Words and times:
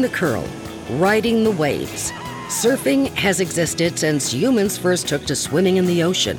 The 0.00 0.08
curl, 0.08 0.46
riding 0.90 1.42
the 1.42 1.50
waves. 1.50 2.12
Surfing 2.46 3.08
has 3.16 3.40
existed 3.40 3.98
since 3.98 4.32
humans 4.32 4.78
first 4.78 5.08
took 5.08 5.26
to 5.26 5.34
swimming 5.34 5.76
in 5.76 5.86
the 5.86 6.04
ocean. 6.04 6.38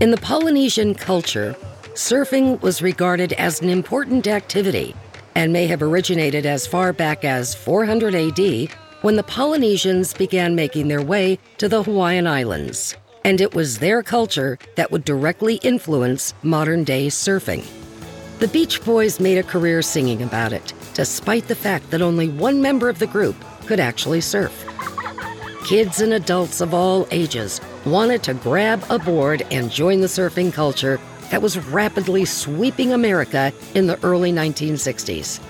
In 0.00 0.10
the 0.10 0.18
Polynesian 0.20 0.94
culture, 0.96 1.54
surfing 1.94 2.60
was 2.62 2.82
regarded 2.82 3.32
as 3.34 3.60
an 3.60 3.68
important 3.68 4.26
activity 4.26 4.92
and 5.36 5.52
may 5.52 5.68
have 5.68 5.82
originated 5.82 6.46
as 6.46 6.66
far 6.66 6.92
back 6.92 7.24
as 7.24 7.54
400 7.54 8.16
AD 8.16 8.70
when 9.02 9.14
the 9.14 9.22
Polynesians 9.22 10.12
began 10.14 10.56
making 10.56 10.88
their 10.88 11.02
way 11.02 11.38
to 11.58 11.68
the 11.68 11.84
Hawaiian 11.84 12.26
Islands. 12.26 12.96
And 13.24 13.40
it 13.40 13.54
was 13.54 13.78
their 13.78 14.02
culture 14.02 14.58
that 14.74 14.90
would 14.90 15.04
directly 15.04 15.56
influence 15.56 16.34
modern 16.42 16.82
day 16.82 17.06
surfing. 17.06 17.64
The 18.38 18.46
Beach 18.46 18.84
Boys 18.84 19.18
made 19.18 19.36
a 19.36 19.42
career 19.42 19.82
singing 19.82 20.22
about 20.22 20.52
it, 20.52 20.72
despite 20.94 21.48
the 21.48 21.56
fact 21.56 21.90
that 21.90 22.00
only 22.00 22.28
one 22.28 22.62
member 22.62 22.88
of 22.88 23.00
the 23.00 23.06
group 23.08 23.34
could 23.66 23.80
actually 23.80 24.20
surf. 24.20 24.64
Kids 25.64 26.00
and 26.00 26.12
adults 26.12 26.60
of 26.60 26.72
all 26.72 27.08
ages 27.10 27.60
wanted 27.84 28.22
to 28.22 28.34
grab 28.34 28.84
a 28.90 28.98
board 29.00 29.44
and 29.50 29.72
join 29.72 30.00
the 30.00 30.06
surfing 30.06 30.52
culture 30.52 31.00
that 31.32 31.42
was 31.42 31.58
rapidly 31.58 32.24
sweeping 32.24 32.92
America 32.92 33.52
in 33.74 33.88
the 33.88 33.98
early 34.04 34.30
1960s. 34.30 35.40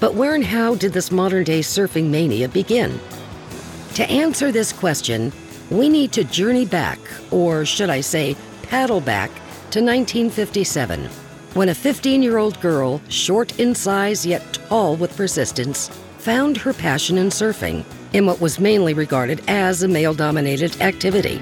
But 0.00 0.14
where 0.14 0.34
and 0.34 0.44
how 0.44 0.76
did 0.76 0.94
this 0.94 1.10
modern 1.10 1.44
day 1.44 1.60
surfing 1.60 2.08
mania 2.08 2.48
begin? 2.48 2.98
To 3.96 4.10
answer 4.10 4.50
this 4.50 4.72
question, 4.72 5.30
we 5.68 5.90
need 5.90 6.12
to 6.12 6.24
journey 6.24 6.64
back, 6.64 6.98
or 7.30 7.66
should 7.66 7.90
I 7.90 8.00
say, 8.00 8.34
paddle 8.62 9.02
back, 9.02 9.30
to 9.72 9.80
1957, 9.80 11.10
when 11.54 11.68
a 11.68 11.74
15 11.74 12.20
year 12.20 12.36
old 12.36 12.60
girl, 12.60 13.00
short 13.08 13.60
in 13.60 13.76
size 13.76 14.26
yet 14.26 14.52
tall 14.52 14.96
with 14.96 15.16
persistence, 15.16 15.88
found 16.18 16.56
her 16.56 16.72
passion 16.72 17.16
in 17.16 17.28
surfing 17.28 17.84
in 18.12 18.26
what 18.26 18.40
was 18.40 18.58
mainly 18.58 18.92
regarded 18.92 19.40
as 19.46 19.82
a 19.82 19.88
male 19.88 20.14
dominated 20.14 20.80
activity. 20.80 21.40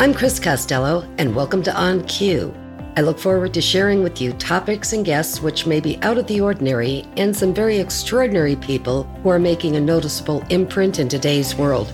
I'm 0.00 0.12
Chris 0.14 0.40
Costello, 0.40 1.08
and 1.18 1.36
welcome 1.36 1.62
to 1.62 1.74
On 1.76 2.04
Cue. 2.06 2.52
I 2.96 3.02
look 3.02 3.18
forward 3.18 3.54
to 3.54 3.60
sharing 3.60 4.02
with 4.02 4.20
you 4.20 4.32
topics 4.32 4.92
and 4.92 5.04
guests 5.04 5.40
which 5.40 5.64
may 5.64 5.78
be 5.78 5.96
out 6.02 6.18
of 6.18 6.26
the 6.26 6.40
ordinary 6.40 7.06
and 7.16 7.36
some 7.36 7.54
very 7.54 7.78
extraordinary 7.78 8.56
people 8.56 9.04
who 9.22 9.28
are 9.28 9.38
making 9.38 9.76
a 9.76 9.80
noticeable 9.80 10.44
imprint 10.50 10.98
in 10.98 11.08
today's 11.08 11.54
world. 11.54 11.92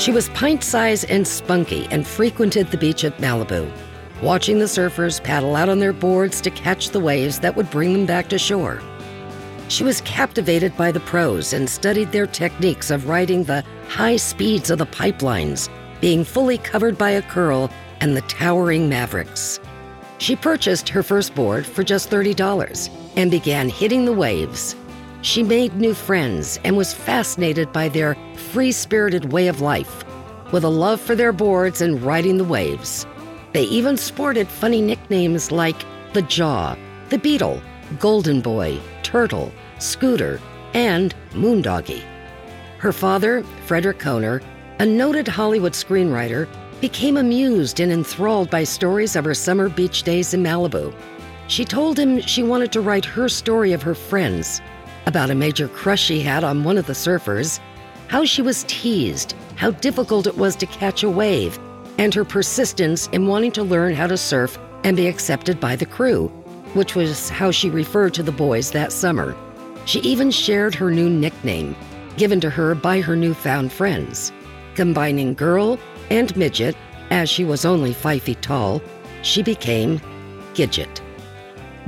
She 0.00 0.12
was 0.12 0.30
pint 0.30 0.64
sized 0.64 1.10
and 1.10 1.28
spunky 1.28 1.86
and 1.90 2.06
frequented 2.06 2.70
the 2.70 2.78
beach 2.78 3.04
at 3.04 3.18
Malibu, 3.18 3.70
watching 4.22 4.58
the 4.58 4.64
surfers 4.64 5.22
paddle 5.22 5.54
out 5.54 5.68
on 5.68 5.78
their 5.78 5.92
boards 5.92 6.40
to 6.40 6.50
catch 6.50 6.88
the 6.88 6.98
waves 6.98 7.38
that 7.40 7.54
would 7.54 7.68
bring 7.68 7.92
them 7.92 8.06
back 8.06 8.30
to 8.30 8.38
shore. 8.38 8.80
She 9.68 9.84
was 9.84 10.00
captivated 10.00 10.74
by 10.74 10.90
the 10.90 11.00
pros 11.00 11.52
and 11.52 11.68
studied 11.68 12.12
their 12.12 12.26
techniques 12.26 12.90
of 12.90 13.10
riding 13.10 13.44
the 13.44 13.62
high 13.88 14.16
speeds 14.16 14.70
of 14.70 14.78
the 14.78 14.86
pipelines, 14.86 15.68
being 16.00 16.24
fully 16.24 16.56
covered 16.56 16.96
by 16.96 17.10
a 17.10 17.20
curl, 17.20 17.70
and 18.00 18.16
the 18.16 18.22
towering 18.22 18.88
mavericks. 18.88 19.60
She 20.16 20.34
purchased 20.34 20.88
her 20.88 21.02
first 21.02 21.34
board 21.34 21.66
for 21.66 21.84
just 21.84 22.08
$30 22.08 22.88
and 23.16 23.30
began 23.30 23.68
hitting 23.68 24.06
the 24.06 24.14
waves. 24.14 24.74
She 25.22 25.42
made 25.42 25.76
new 25.76 25.92
friends 25.92 26.58
and 26.64 26.76
was 26.76 26.94
fascinated 26.94 27.72
by 27.72 27.88
their 27.88 28.16
free 28.36 28.72
spirited 28.72 29.32
way 29.32 29.48
of 29.48 29.60
life, 29.60 30.02
with 30.50 30.64
a 30.64 30.68
love 30.68 31.00
for 31.00 31.14
their 31.14 31.32
boards 31.32 31.82
and 31.82 32.02
riding 32.02 32.38
the 32.38 32.44
waves. 32.44 33.06
They 33.52 33.64
even 33.64 33.96
sported 33.98 34.48
funny 34.48 34.80
nicknames 34.80 35.52
like 35.52 35.76
the 36.14 36.22
Jaw, 36.22 36.74
the 37.10 37.18
Beetle, 37.18 37.60
Golden 37.98 38.40
Boy, 38.40 38.80
Turtle, 39.02 39.52
Scooter, 39.78 40.40
and 40.72 41.14
Moondoggie. 41.32 42.04
Her 42.78 42.92
father, 42.92 43.42
Frederick 43.66 43.98
Kohner, 43.98 44.42
a 44.78 44.86
noted 44.86 45.28
Hollywood 45.28 45.72
screenwriter, 45.72 46.48
became 46.80 47.18
amused 47.18 47.78
and 47.78 47.92
enthralled 47.92 48.48
by 48.48 48.64
stories 48.64 49.16
of 49.16 49.26
her 49.26 49.34
summer 49.34 49.68
beach 49.68 50.02
days 50.02 50.32
in 50.32 50.42
Malibu. 50.42 50.94
She 51.48 51.66
told 51.66 51.98
him 51.98 52.22
she 52.22 52.42
wanted 52.42 52.72
to 52.72 52.80
write 52.80 53.04
her 53.04 53.28
story 53.28 53.72
of 53.72 53.82
her 53.82 53.94
friends, 53.94 54.62
about 55.06 55.30
a 55.30 55.34
major 55.34 55.68
crush 55.68 56.02
she 56.02 56.20
had 56.20 56.44
on 56.44 56.64
one 56.64 56.78
of 56.78 56.86
the 56.86 56.92
surfers, 56.92 57.60
how 58.08 58.24
she 58.24 58.42
was 58.42 58.64
teased, 58.68 59.34
how 59.56 59.70
difficult 59.70 60.26
it 60.26 60.36
was 60.36 60.56
to 60.56 60.66
catch 60.66 61.02
a 61.02 61.10
wave, 61.10 61.58
and 61.98 62.14
her 62.14 62.24
persistence 62.24 63.08
in 63.08 63.26
wanting 63.26 63.52
to 63.52 63.62
learn 63.62 63.94
how 63.94 64.06
to 64.06 64.16
surf 64.16 64.58
and 64.84 64.96
be 64.96 65.06
accepted 65.06 65.60
by 65.60 65.76
the 65.76 65.86
crew, 65.86 66.28
which 66.74 66.94
was 66.94 67.28
how 67.28 67.50
she 67.50 67.70
referred 67.70 68.14
to 68.14 68.22
the 68.22 68.32
boys 68.32 68.70
that 68.70 68.92
summer. 68.92 69.36
She 69.84 70.00
even 70.00 70.30
shared 70.30 70.74
her 70.74 70.90
new 70.90 71.08
nickname, 71.08 71.76
given 72.16 72.40
to 72.40 72.50
her 72.50 72.74
by 72.74 73.00
her 73.00 73.16
newfound 73.16 73.72
friends. 73.72 74.32
Combining 74.74 75.34
girl 75.34 75.78
and 76.10 76.34
midget, 76.36 76.76
as 77.10 77.28
she 77.28 77.44
was 77.44 77.64
only 77.64 77.92
five 77.92 78.22
feet 78.22 78.40
tall, 78.42 78.80
she 79.22 79.42
became 79.42 80.00
Gidget. 80.54 81.00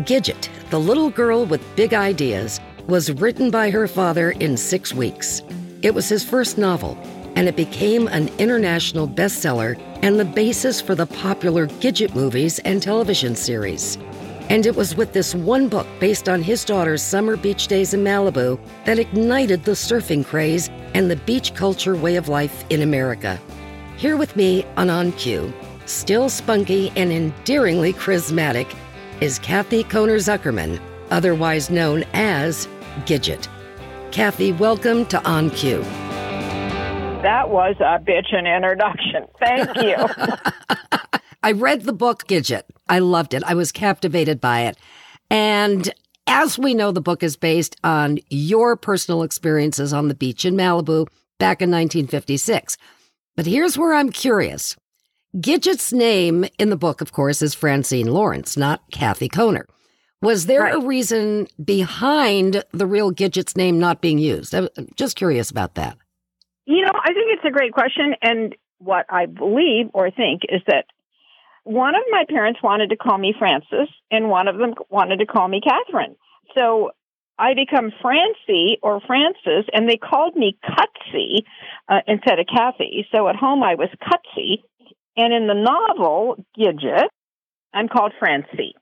Gidget, 0.01 0.49
the 0.71 0.81
little 0.81 1.11
girl 1.11 1.45
with 1.45 1.63
big 1.77 1.95
ideas, 1.95 2.61
was 2.89 3.13
written 3.13 3.51
by 3.51 3.71
her 3.71 3.87
father 3.87 4.33
in 4.33 4.57
six 4.57 4.93
weeks. 4.93 5.43
It 5.83 5.95
was 5.95 6.09
his 6.09 6.25
first 6.25 6.59
novel, 6.59 6.99
and 7.37 7.49
it 7.49 7.57
became 7.57 8.09
an 8.09 8.29
international 8.39 9.09
bestseller 9.09 9.81
and 10.03 10.19
the 10.19 10.25
basis 10.25 10.81
for 10.81 10.95
the 10.95 11.07
popular 11.07 11.67
Gidget 11.67 12.15
movies 12.15 12.59
and 12.61 12.83
television 12.83 13.35
series. 13.35 13.97
And 14.49 14.67
it 14.67 14.77
was 14.77 14.97
with 14.97 15.13
this 15.13 15.35
one 15.35 15.69
book 15.69 15.87
based 16.01 16.29
on 16.29 16.43
his 16.43 16.65
daughter's 16.65 17.03
summer 17.03 17.37
beach 17.37 17.69
days 17.69 17.95
in 17.95 18.05
Malibu 18.05 18.59
that 18.85 18.99
ignited 18.99 19.65
the 19.65 19.73
surfing 19.73 20.27
craze 20.27 20.69
and 20.95 21.11
the 21.11 21.17
beach 21.17 21.55
culture 21.55 21.97
way 21.97 22.17
of 22.17 22.29
life 22.29 22.65
in 22.69 22.83
America. 22.83 23.41
Here 23.97 24.17
with 24.17 24.37
me 24.37 24.65
on 24.77 24.91
On 24.91 25.13
Cue, 25.13 25.53
still 25.87 26.29
spunky 26.29 26.93
and 26.97 27.13
endearingly 27.13 27.93
charismatic, 27.93 28.75
is 29.21 29.39
Kathy 29.39 29.85
Kohner 29.85 30.19
Zuckerman, 30.19 30.81
otherwise 31.13 31.71
known 31.71 32.05
as 32.13 32.67
Gidget. 33.05 33.47
Kathy, 34.11 34.53
welcome 34.53 35.07
to 35.07 35.25
On 35.29 35.51
Cue. 35.51 35.83
That 37.23 37.51
was 37.51 37.77
a 37.79 38.01
bitchin' 38.01 38.53
introduction. 38.53 39.29
Thank 39.39 39.77
you. 39.77 41.19
I 41.43 41.53
read 41.53 41.83
the 41.83 41.93
book 41.93 42.27
Gidget. 42.27 42.63
I 42.89 42.99
loved 42.99 43.35
it. 43.35 43.45
I 43.45 43.55
was 43.55 43.71
captivated 43.71 44.41
by 44.41 44.63
it. 44.63 44.77
And 45.31 45.93
as 46.27 46.59
we 46.59 46.75
know, 46.75 46.93
the 46.93 47.01
book 47.01 47.23
is 47.23 47.37
based 47.37 47.77
on 47.85 48.19
your 48.29 48.77
personal 48.77 49.23
experiences 49.23 49.93
on 49.93 50.09
the 50.09 50.15
beach 50.15 50.45
in 50.45 50.55
Malibu 50.55 51.07
back 51.39 51.63
in 51.63 51.71
1956. 51.71 52.77
But 53.37 53.47
here's 53.47 53.79
where 53.79 53.95
I'm 53.95 54.11
curious. 54.11 54.77
Gidget's 55.37 55.93
name 55.93 56.45
in 56.59 56.71
the 56.71 56.77
book, 56.77 57.01
of 57.01 57.13
course, 57.13 57.41
is 57.41 57.55
Francine 57.55 58.09
Lawrence, 58.09 58.57
not 58.57 58.83
Kathy 58.91 59.29
Kohner. 59.29 59.65
Was 60.23 60.47
there 60.47 60.63
right. 60.63 60.75
a 60.75 60.81
reason 60.81 61.49
behind 61.63 62.65
the 62.71 62.87
real 62.87 63.13
Gidget's 63.13 63.57
name 63.57 63.81
not 63.81 64.01
being 64.01 64.19
used? 64.19 64.55
I'm 64.55 64.69
just 64.95 65.17
curious 65.17 65.51
about 65.51 65.75
that. 65.75 65.99
You 66.65 66.83
know, 66.83 66.93
I 66.95 67.09
think 67.09 67.27
it's 67.31 67.45
a 67.45 67.51
great 67.51 67.73
question. 67.73 68.15
And 68.23 68.55
what 68.79 69.05
I 69.11 69.27
believe 69.27 69.91
or 69.93 70.11
think 70.13 70.43
is 70.49 70.63
that 70.69 70.87
one 71.65 71.95
of 71.95 72.03
my 72.11 72.25
parents 72.29 72.61
wanted 72.63 72.91
to 72.91 72.97
call 72.97 73.19
me 73.19 73.35
Frances, 73.37 73.89
and 74.11 74.29
one 74.29 74.49
of 74.49 74.59
them 74.59 74.75
wanted 74.91 75.19
to 75.19 75.27
call 75.27 75.49
me 75.49 75.61
Catherine. 75.61 76.17
So 76.57 76.93
I 77.39 77.55
become 77.55 77.91
Francie 78.01 78.79
or 78.83 79.01
Frances, 79.01 79.65
and 79.73 79.89
they 79.89 79.97
called 79.97 80.37
me 80.37 80.57
Cutsy 80.65 81.43
uh, 81.89 82.01
instead 82.07 82.39
of 82.39 82.47
Kathy. 82.47 83.07
So 83.13 83.29
at 83.29 83.37
home 83.37 83.63
I 83.63 83.75
was 83.75 83.89
Cutsy, 84.01 84.63
and 85.17 85.33
in 85.33 85.47
the 85.49 85.55
novel 85.55 86.37
Gidget, 86.57 87.09
I'm 87.75 87.89
called 87.89 88.13
Francie. 88.19 88.75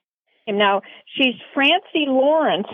And 0.47 0.57
now 0.57 0.81
she's 1.15 1.35
Francie 1.53 2.07
Lawrence 2.07 2.67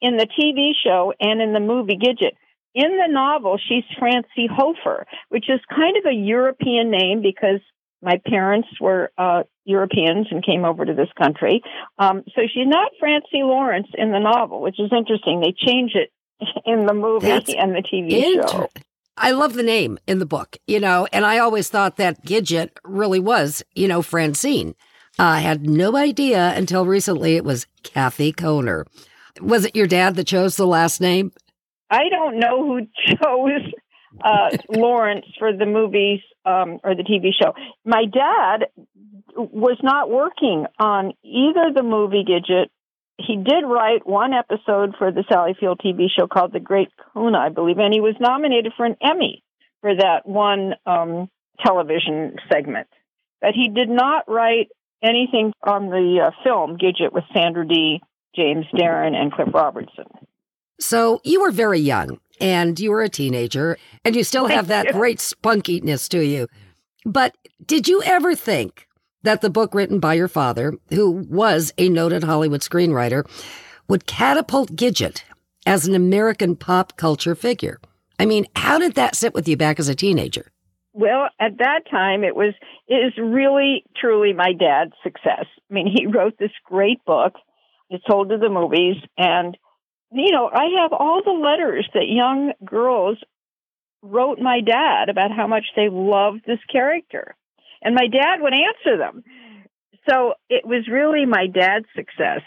in 0.00 0.16
the 0.16 0.26
TV 0.26 0.72
show 0.84 1.12
and 1.20 1.40
in 1.40 1.52
the 1.52 1.60
movie 1.60 1.96
Gidget. 1.96 2.32
In 2.74 2.98
the 2.98 3.12
novel, 3.12 3.58
she's 3.68 3.84
Francie 3.98 4.48
Hofer, 4.50 5.06
which 5.28 5.44
is 5.48 5.60
kind 5.70 5.96
of 5.98 6.06
a 6.06 6.14
European 6.14 6.90
name 6.90 7.20
because 7.22 7.60
my 8.02 8.20
parents 8.26 8.68
were 8.80 9.12
uh, 9.16 9.44
Europeans 9.64 10.26
and 10.30 10.44
came 10.44 10.64
over 10.64 10.84
to 10.84 10.94
this 10.94 11.08
country. 11.16 11.62
Um, 11.98 12.24
so 12.34 12.42
she's 12.42 12.66
not 12.66 12.90
Francie 12.98 13.42
Lawrence 13.42 13.88
in 13.94 14.10
the 14.10 14.18
novel, 14.18 14.60
which 14.60 14.80
is 14.80 14.90
interesting. 14.96 15.40
They 15.40 15.54
change 15.56 15.92
it 15.94 16.10
in 16.66 16.86
the 16.86 16.94
movie 16.94 17.28
That's 17.28 17.54
and 17.54 17.72
the 17.72 17.82
TV 17.82 18.34
inter- 18.34 18.48
show. 18.48 18.68
I 19.16 19.32
love 19.32 19.52
the 19.52 19.62
name 19.62 19.98
in 20.06 20.18
the 20.18 20.26
book, 20.26 20.56
you 20.66 20.80
know, 20.80 21.06
and 21.12 21.24
I 21.26 21.38
always 21.38 21.68
thought 21.68 21.96
that 21.98 22.24
Gidget 22.24 22.70
really 22.82 23.20
was, 23.20 23.62
you 23.74 23.86
know, 23.86 24.00
Francine. 24.02 24.74
I 25.18 25.40
had 25.40 25.68
no 25.68 25.96
idea 25.96 26.52
until 26.56 26.86
recently 26.86 27.36
it 27.36 27.44
was 27.44 27.66
Kathy 27.82 28.32
Kohner. 28.32 28.86
Was 29.40 29.64
it 29.64 29.76
your 29.76 29.86
dad 29.86 30.16
that 30.16 30.26
chose 30.26 30.56
the 30.56 30.66
last 30.66 31.00
name? 31.00 31.32
I 31.90 32.08
don't 32.08 32.38
know 32.38 32.64
who 32.64 32.86
chose 33.06 33.72
uh, 34.24 34.56
Lawrence 34.68 35.26
for 35.38 35.52
the 35.52 35.66
movies 35.66 36.20
um, 36.44 36.78
or 36.82 36.94
the 36.94 37.02
TV 37.02 37.30
show. 37.38 37.54
My 37.84 38.04
dad 38.04 38.68
was 39.36 39.78
not 39.82 40.10
working 40.10 40.66
on 40.78 41.12
either 41.22 41.72
the 41.74 41.82
movie 41.82 42.24
Gidget. 42.24 42.68
He 43.18 43.36
did 43.36 43.64
write 43.64 44.06
one 44.06 44.32
episode 44.32 44.94
for 44.98 45.12
the 45.12 45.24
Sally 45.30 45.54
Field 45.58 45.80
TV 45.84 46.06
show 46.08 46.26
called 46.26 46.52
The 46.52 46.60
Great 46.60 46.88
Kahuna, 46.96 47.38
I 47.38 47.48
believe, 47.50 47.78
and 47.78 47.92
he 47.92 48.00
was 48.00 48.14
nominated 48.18 48.72
for 48.76 48.86
an 48.86 48.96
Emmy 49.02 49.44
for 49.80 49.94
that 49.94 50.26
one 50.26 50.74
um, 50.86 51.28
television 51.64 52.36
segment. 52.50 52.88
But 53.40 53.50
he 53.54 53.68
did 53.68 53.88
not 53.88 54.24
write 54.28 54.68
anything 55.02 55.52
on 55.64 55.86
the 55.86 56.20
uh, 56.26 56.30
film 56.42 56.76
Gidget 56.78 57.12
with 57.12 57.24
Sandra 57.34 57.66
Dee, 57.66 58.00
James 58.34 58.66
Darren, 58.74 59.14
and 59.14 59.32
Cliff 59.32 59.48
Robertson. 59.52 60.06
So 60.80 61.20
you 61.24 61.40
were 61.40 61.50
very 61.50 61.78
young 61.78 62.18
and 62.40 62.78
you 62.80 62.90
were 62.90 63.02
a 63.02 63.08
teenager 63.08 63.78
and 64.04 64.16
you 64.16 64.24
still 64.24 64.48
have 64.48 64.68
that 64.68 64.92
great 64.92 65.18
spunkiness 65.18 66.08
to 66.08 66.24
you. 66.24 66.48
But 67.04 67.36
did 67.64 67.88
you 67.88 68.02
ever 68.02 68.34
think 68.34 68.88
that 69.22 69.40
the 69.40 69.50
book 69.50 69.74
written 69.74 70.00
by 70.00 70.14
your 70.14 70.28
father, 70.28 70.74
who 70.90 71.10
was 71.10 71.72
a 71.78 71.88
noted 71.88 72.24
Hollywood 72.24 72.60
screenwriter, 72.60 73.24
would 73.88 74.06
catapult 74.06 74.72
Gidget 74.72 75.22
as 75.66 75.86
an 75.86 75.94
American 75.94 76.56
pop 76.56 76.96
culture 76.96 77.34
figure? 77.34 77.80
I 78.18 78.26
mean, 78.26 78.46
how 78.56 78.78
did 78.78 78.94
that 78.94 79.14
sit 79.14 79.34
with 79.34 79.48
you 79.48 79.56
back 79.56 79.78
as 79.78 79.88
a 79.88 79.94
teenager? 79.94 80.50
Well, 80.94 81.28
at 81.40 81.58
that 81.58 81.82
time, 81.90 82.22
it 82.22 82.36
was 82.36 82.54
it 82.86 82.94
is 82.94 83.12
really 83.18 83.84
truly 83.96 84.32
my 84.32 84.52
dad's 84.52 84.92
success. 85.02 85.46
I 85.70 85.74
mean, 85.74 85.86
he 85.86 86.06
wrote 86.06 86.38
this 86.38 86.50
great 86.64 87.04
book. 87.04 87.34
It's 87.88 88.04
sold 88.08 88.28
to 88.30 88.38
the 88.38 88.48
movies, 88.48 88.96
and 89.16 89.56
you 90.10 90.32
know, 90.32 90.50
I 90.52 90.82
have 90.82 90.92
all 90.92 91.22
the 91.24 91.30
letters 91.30 91.88
that 91.94 92.08
young 92.08 92.52
girls 92.64 93.18
wrote 94.02 94.38
my 94.38 94.60
dad 94.60 95.08
about 95.08 95.30
how 95.30 95.46
much 95.46 95.64
they 95.76 95.88
loved 95.90 96.42
this 96.46 96.58
character, 96.70 97.34
and 97.82 97.94
my 97.94 98.06
dad 98.08 98.40
would 98.40 98.52
answer 98.52 98.98
them. 98.98 99.24
So 100.08 100.34
it 100.50 100.66
was 100.66 100.88
really 100.90 101.24
my 101.26 101.46
dad's 101.46 101.86
success 101.94 102.40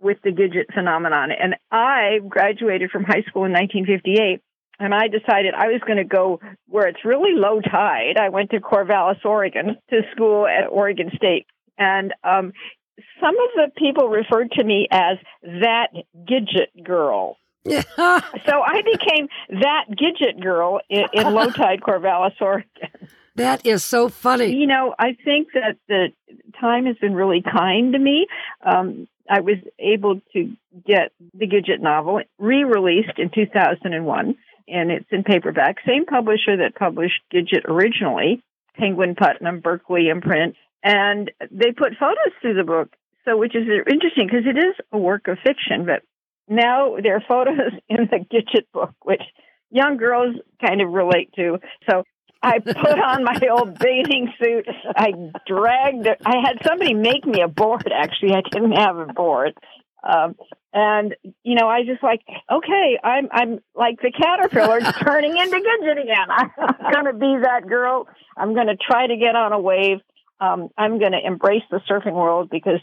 with 0.00 0.18
the 0.22 0.30
Gidget 0.30 0.72
phenomenon, 0.72 1.30
and 1.32 1.56
I 1.72 2.20
graduated 2.28 2.90
from 2.90 3.04
high 3.04 3.22
school 3.26 3.44
in 3.44 3.52
1958 3.52 4.40
and 4.78 4.94
I 4.94 5.08
decided 5.08 5.54
I 5.54 5.68
was 5.68 5.80
going 5.86 5.98
to 5.98 6.04
go 6.04 6.40
where 6.66 6.86
it's 6.86 7.04
really 7.04 7.32
low 7.34 7.60
tide. 7.60 8.16
I 8.18 8.28
went 8.28 8.50
to 8.50 8.60
Corvallis, 8.60 9.24
Oregon, 9.24 9.76
to 9.90 10.00
school 10.12 10.46
at 10.46 10.68
Oregon 10.68 11.10
State, 11.16 11.46
and 11.76 12.12
um, 12.24 12.52
some 13.20 13.34
of 13.34 13.50
the 13.56 13.70
people 13.76 14.08
referred 14.08 14.50
to 14.52 14.64
me 14.64 14.88
as 14.90 15.18
that 15.42 15.88
Gidget 16.16 16.84
girl. 16.84 17.36
so 17.66 17.74
I 17.76 18.82
became 18.82 19.28
that 19.60 19.84
Gidget 19.90 20.42
girl 20.42 20.80
in, 20.88 21.04
in 21.12 21.34
low 21.34 21.50
tide 21.50 21.80
Corvallis, 21.80 22.40
Oregon. 22.40 23.08
That 23.34 23.64
is 23.66 23.84
so 23.84 24.08
funny. 24.08 24.56
You 24.56 24.66
know, 24.66 24.94
I 24.98 25.16
think 25.24 25.48
that 25.54 25.76
the 25.86 26.08
time 26.60 26.86
has 26.86 26.96
been 26.96 27.14
really 27.14 27.42
kind 27.42 27.92
to 27.92 27.98
me. 27.98 28.26
Um, 28.64 29.06
I 29.30 29.40
was 29.40 29.58
able 29.78 30.20
to 30.32 30.56
get 30.86 31.12
the 31.34 31.46
Gidget 31.46 31.80
novel 31.80 32.22
re 32.38 32.64
released 32.64 33.18
in 33.18 33.30
2001 33.30 34.34
and 34.70 34.90
it's 34.90 35.08
in 35.10 35.24
paperback. 35.24 35.76
Same 35.86 36.04
publisher 36.06 36.56
that 36.58 36.74
published 36.74 37.20
Gidget 37.32 37.64
originally, 37.66 38.42
Penguin 38.76 39.14
Putnam, 39.14 39.60
Berkley 39.60 40.08
imprint, 40.08 40.56
and 40.82 41.30
they 41.50 41.72
put 41.72 41.98
photos 41.98 42.32
through 42.40 42.54
the 42.54 42.64
book. 42.64 42.90
So, 43.24 43.36
which 43.36 43.54
is 43.54 43.66
interesting 43.66 44.26
because 44.26 44.46
it 44.46 44.56
is 44.56 44.74
a 44.90 44.98
work 44.98 45.28
of 45.28 45.36
fiction, 45.44 45.84
but 45.84 46.02
now 46.48 46.96
there 47.02 47.16
are 47.16 47.22
photos 47.26 47.72
in 47.88 48.08
the 48.10 48.18
Gidget 48.18 48.66
book, 48.72 48.94
which 49.02 49.22
young 49.70 49.96
girls 49.96 50.36
kind 50.64 50.80
of 50.80 50.90
relate 50.90 51.30
to. 51.36 51.58
So 51.88 52.04
I 52.42 52.58
put 52.58 52.76
on 52.76 53.24
my 53.24 53.40
old 53.50 53.78
bathing 53.78 54.32
suit. 54.40 54.66
I 54.96 55.12
dragged. 55.46 56.08
I 56.24 56.36
had 56.44 56.58
somebody 56.66 56.94
make 56.94 57.26
me 57.26 57.42
a 57.42 57.48
board. 57.48 57.90
Actually, 57.92 58.34
I 58.34 58.42
didn't 58.50 58.72
have 58.72 58.96
a 58.96 59.06
board, 59.06 59.54
um, 60.02 60.36
and 60.72 61.14
you 61.42 61.54
know, 61.54 61.68
I 61.68 61.84
just 61.84 62.02
like, 62.02 62.20
okay, 62.50 62.98
I'm 63.02 63.28
I'm 63.30 63.58
like 63.74 64.00
the 64.02 64.12
caterpillar 64.12 64.80
turning 65.02 65.36
into 65.36 65.56
Gidget 65.56 66.02
again. 66.02 66.28
I'm 66.58 66.92
gonna 66.92 67.12
be 67.14 67.36
that 67.42 67.66
girl. 67.68 68.06
I'm 68.36 68.54
gonna 68.54 68.76
try 68.76 69.06
to 69.06 69.16
get 69.16 69.34
on 69.34 69.52
a 69.52 69.60
wave. 69.60 69.98
Um, 70.40 70.68
I'm 70.76 70.98
gonna 70.98 71.20
embrace 71.24 71.62
the 71.70 71.80
surfing 71.90 72.14
world 72.14 72.48
because 72.50 72.80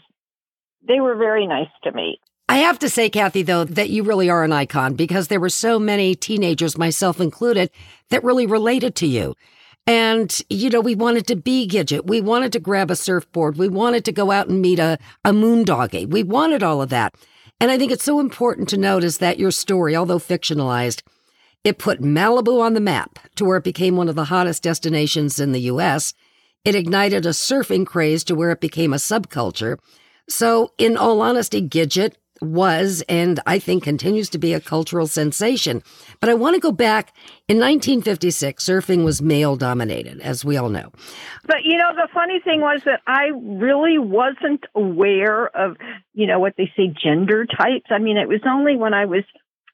they 0.86 1.00
were 1.00 1.16
very 1.16 1.46
nice 1.46 1.70
to 1.84 1.92
me. 1.92 2.20
I 2.48 2.58
have 2.58 2.78
to 2.80 2.88
say, 2.88 3.10
Kathy, 3.10 3.42
though, 3.42 3.64
that 3.64 3.90
you 3.90 4.04
really 4.04 4.30
are 4.30 4.44
an 4.44 4.52
icon 4.52 4.94
because 4.94 5.28
there 5.28 5.40
were 5.40 5.48
so 5.48 5.80
many 5.80 6.14
teenagers, 6.14 6.78
myself 6.78 7.20
included, 7.20 7.70
that 8.10 8.22
really 8.22 8.46
related 8.46 8.94
to 8.96 9.06
you. 9.06 9.34
And, 9.88 10.36
you 10.48 10.70
know, 10.70 10.80
we 10.80 10.94
wanted 10.94 11.26
to 11.28 11.36
be 11.36 11.66
Gidget. 11.66 12.06
We 12.06 12.20
wanted 12.20 12.52
to 12.52 12.60
grab 12.60 12.90
a 12.90 12.96
surfboard. 12.96 13.56
We 13.56 13.68
wanted 13.68 14.04
to 14.04 14.12
go 14.12 14.30
out 14.30 14.48
and 14.48 14.60
meet 14.60 14.78
a, 14.78 14.98
a 15.24 15.32
moondoggie. 15.32 16.08
We 16.08 16.22
wanted 16.22 16.62
all 16.62 16.82
of 16.82 16.88
that. 16.90 17.14
And 17.60 17.70
I 17.70 17.78
think 17.78 17.90
it's 17.90 18.04
so 18.04 18.20
important 18.20 18.68
to 18.70 18.76
notice 18.76 19.18
that 19.18 19.38
your 19.38 19.50
story, 19.50 19.96
although 19.96 20.18
fictionalized, 20.18 21.02
it 21.64 21.78
put 21.78 22.02
Malibu 22.02 22.60
on 22.60 22.74
the 22.74 22.80
map 22.80 23.18
to 23.36 23.44
where 23.44 23.56
it 23.56 23.64
became 23.64 23.96
one 23.96 24.08
of 24.08 24.14
the 24.14 24.24
hottest 24.24 24.62
destinations 24.62 25.40
in 25.40 25.52
the 25.52 25.62
U.S. 25.62 26.14
It 26.64 26.74
ignited 26.74 27.26
a 27.26 27.30
surfing 27.30 27.86
craze 27.86 28.22
to 28.24 28.34
where 28.34 28.50
it 28.50 28.60
became 28.60 28.92
a 28.92 28.96
subculture. 28.96 29.78
So, 30.28 30.72
in 30.78 30.96
all 30.96 31.20
honesty, 31.20 31.66
Gidget 31.66 32.14
was 32.40 33.02
and 33.08 33.40
I 33.46 33.58
think 33.58 33.82
continues 33.82 34.28
to 34.30 34.38
be 34.38 34.52
a 34.52 34.60
cultural 34.60 35.06
sensation. 35.06 35.82
But 36.20 36.30
I 36.30 36.34
want 36.34 36.54
to 36.54 36.60
go 36.60 36.72
back. 36.72 37.12
In 37.48 37.58
1956, 37.58 38.64
surfing 38.64 39.04
was 39.04 39.22
male 39.22 39.56
dominated, 39.56 40.20
as 40.20 40.44
we 40.44 40.56
all 40.56 40.68
know. 40.68 40.90
But 41.46 41.64
you 41.64 41.78
know, 41.78 41.92
the 41.94 42.08
funny 42.12 42.40
thing 42.40 42.60
was 42.60 42.82
that 42.84 43.00
I 43.06 43.30
really 43.34 43.98
wasn't 43.98 44.64
aware 44.74 45.46
of, 45.56 45.76
you 46.14 46.26
know, 46.26 46.38
what 46.38 46.54
they 46.56 46.72
say 46.76 46.92
gender 47.02 47.46
types. 47.46 47.86
I 47.90 47.98
mean, 47.98 48.16
it 48.16 48.28
was 48.28 48.40
only 48.46 48.76
when 48.76 48.94
I 48.94 49.06
was 49.06 49.24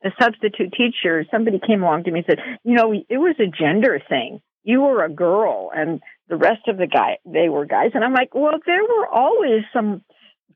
a 0.04 0.10
substitute 0.20 0.72
teacher, 0.72 1.24
somebody 1.30 1.60
came 1.64 1.82
along 1.82 2.04
to 2.04 2.10
me 2.10 2.20
and 2.20 2.26
said, 2.26 2.58
you 2.64 2.74
know, 2.74 2.92
it 2.92 3.18
was 3.18 3.36
a 3.38 3.46
gender 3.46 4.00
thing. 4.08 4.40
You 4.64 4.80
were 4.82 5.04
a 5.04 5.10
girl 5.10 5.70
and 5.74 6.00
the 6.28 6.36
rest 6.36 6.68
of 6.68 6.76
the 6.76 6.86
guy, 6.86 7.18
they 7.24 7.48
were 7.48 7.66
guys. 7.66 7.90
And 7.94 8.04
I'm 8.04 8.14
like, 8.14 8.34
well, 8.34 8.58
there 8.66 8.82
were 8.82 9.06
always 9.08 9.62
some 9.72 10.02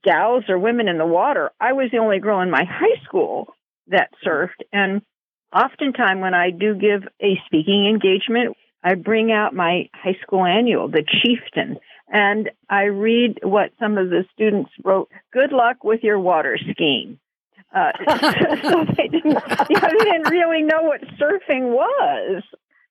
gals 0.07 0.45
or 0.49 0.59
women 0.59 0.89
in 0.89 0.99
the 0.99 1.07
water. 1.07 1.51
I 1.61 1.73
was 1.73 1.91
the 1.91 1.99
only 1.99 2.21
girl 2.21 2.41
in 2.41 2.51
my 2.51 2.65
high 2.65 3.03
school 3.05 3.55
that 3.89 4.11
surfed. 4.25 4.63
And 4.73 5.03
oftentimes, 5.55 6.21
when 6.21 6.35
I 6.35 6.51
do 6.51 6.75
give 6.75 7.03
a 7.21 7.41
speaking 7.47 7.87
engagement, 7.87 8.57
I 8.83 8.95
bring 8.95 9.33
out 9.33 9.55
my 9.55 9.89
high 9.93 10.17
school 10.23 10.45
annual, 10.45 10.89
The 10.89 11.05
Chieftain, 11.23 11.79
and 12.09 12.51
I 12.71 12.85
read 12.85 13.41
what 13.43 13.73
some 13.81 13.99
of 13.99 14.11
the 14.11 14.25
students 14.33 14.71
wrote. 14.85 15.11
Good 15.33 15.53
luck 15.53 15.83
with 15.83 16.01
your 16.03 16.21
water 16.21 16.57
skiing. 16.71 17.19
Uh, 17.75 17.91
so 18.63 18.85
they 18.97 19.09
didn't, 19.09 19.43
you 19.69 19.81
know, 19.81 19.89
they 19.91 20.05
didn't 20.05 20.31
really 20.31 20.63
know 20.63 20.83
what 20.83 21.01
surfing 21.21 21.73
was. 21.73 22.45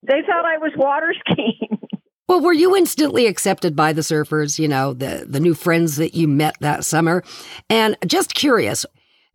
They 0.03 0.21
thought 0.27 0.45
I 0.45 0.57
was 0.57 0.73
water 0.75 1.13
skiing. 1.21 1.79
Well, 2.27 2.41
were 2.41 2.53
you 2.53 2.75
instantly 2.75 3.27
accepted 3.27 3.75
by 3.75 3.93
the 3.93 4.01
surfers, 4.01 4.57
you 4.57 4.67
know, 4.67 4.93
the, 4.93 5.25
the 5.27 5.39
new 5.39 5.53
friends 5.53 5.97
that 5.97 6.15
you 6.15 6.27
met 6.27 6.55
that 6.59 6.83
summer? 6.83 7.23
And 7.69 7.95
just 8.05 8.33
curious, 8.33 8.83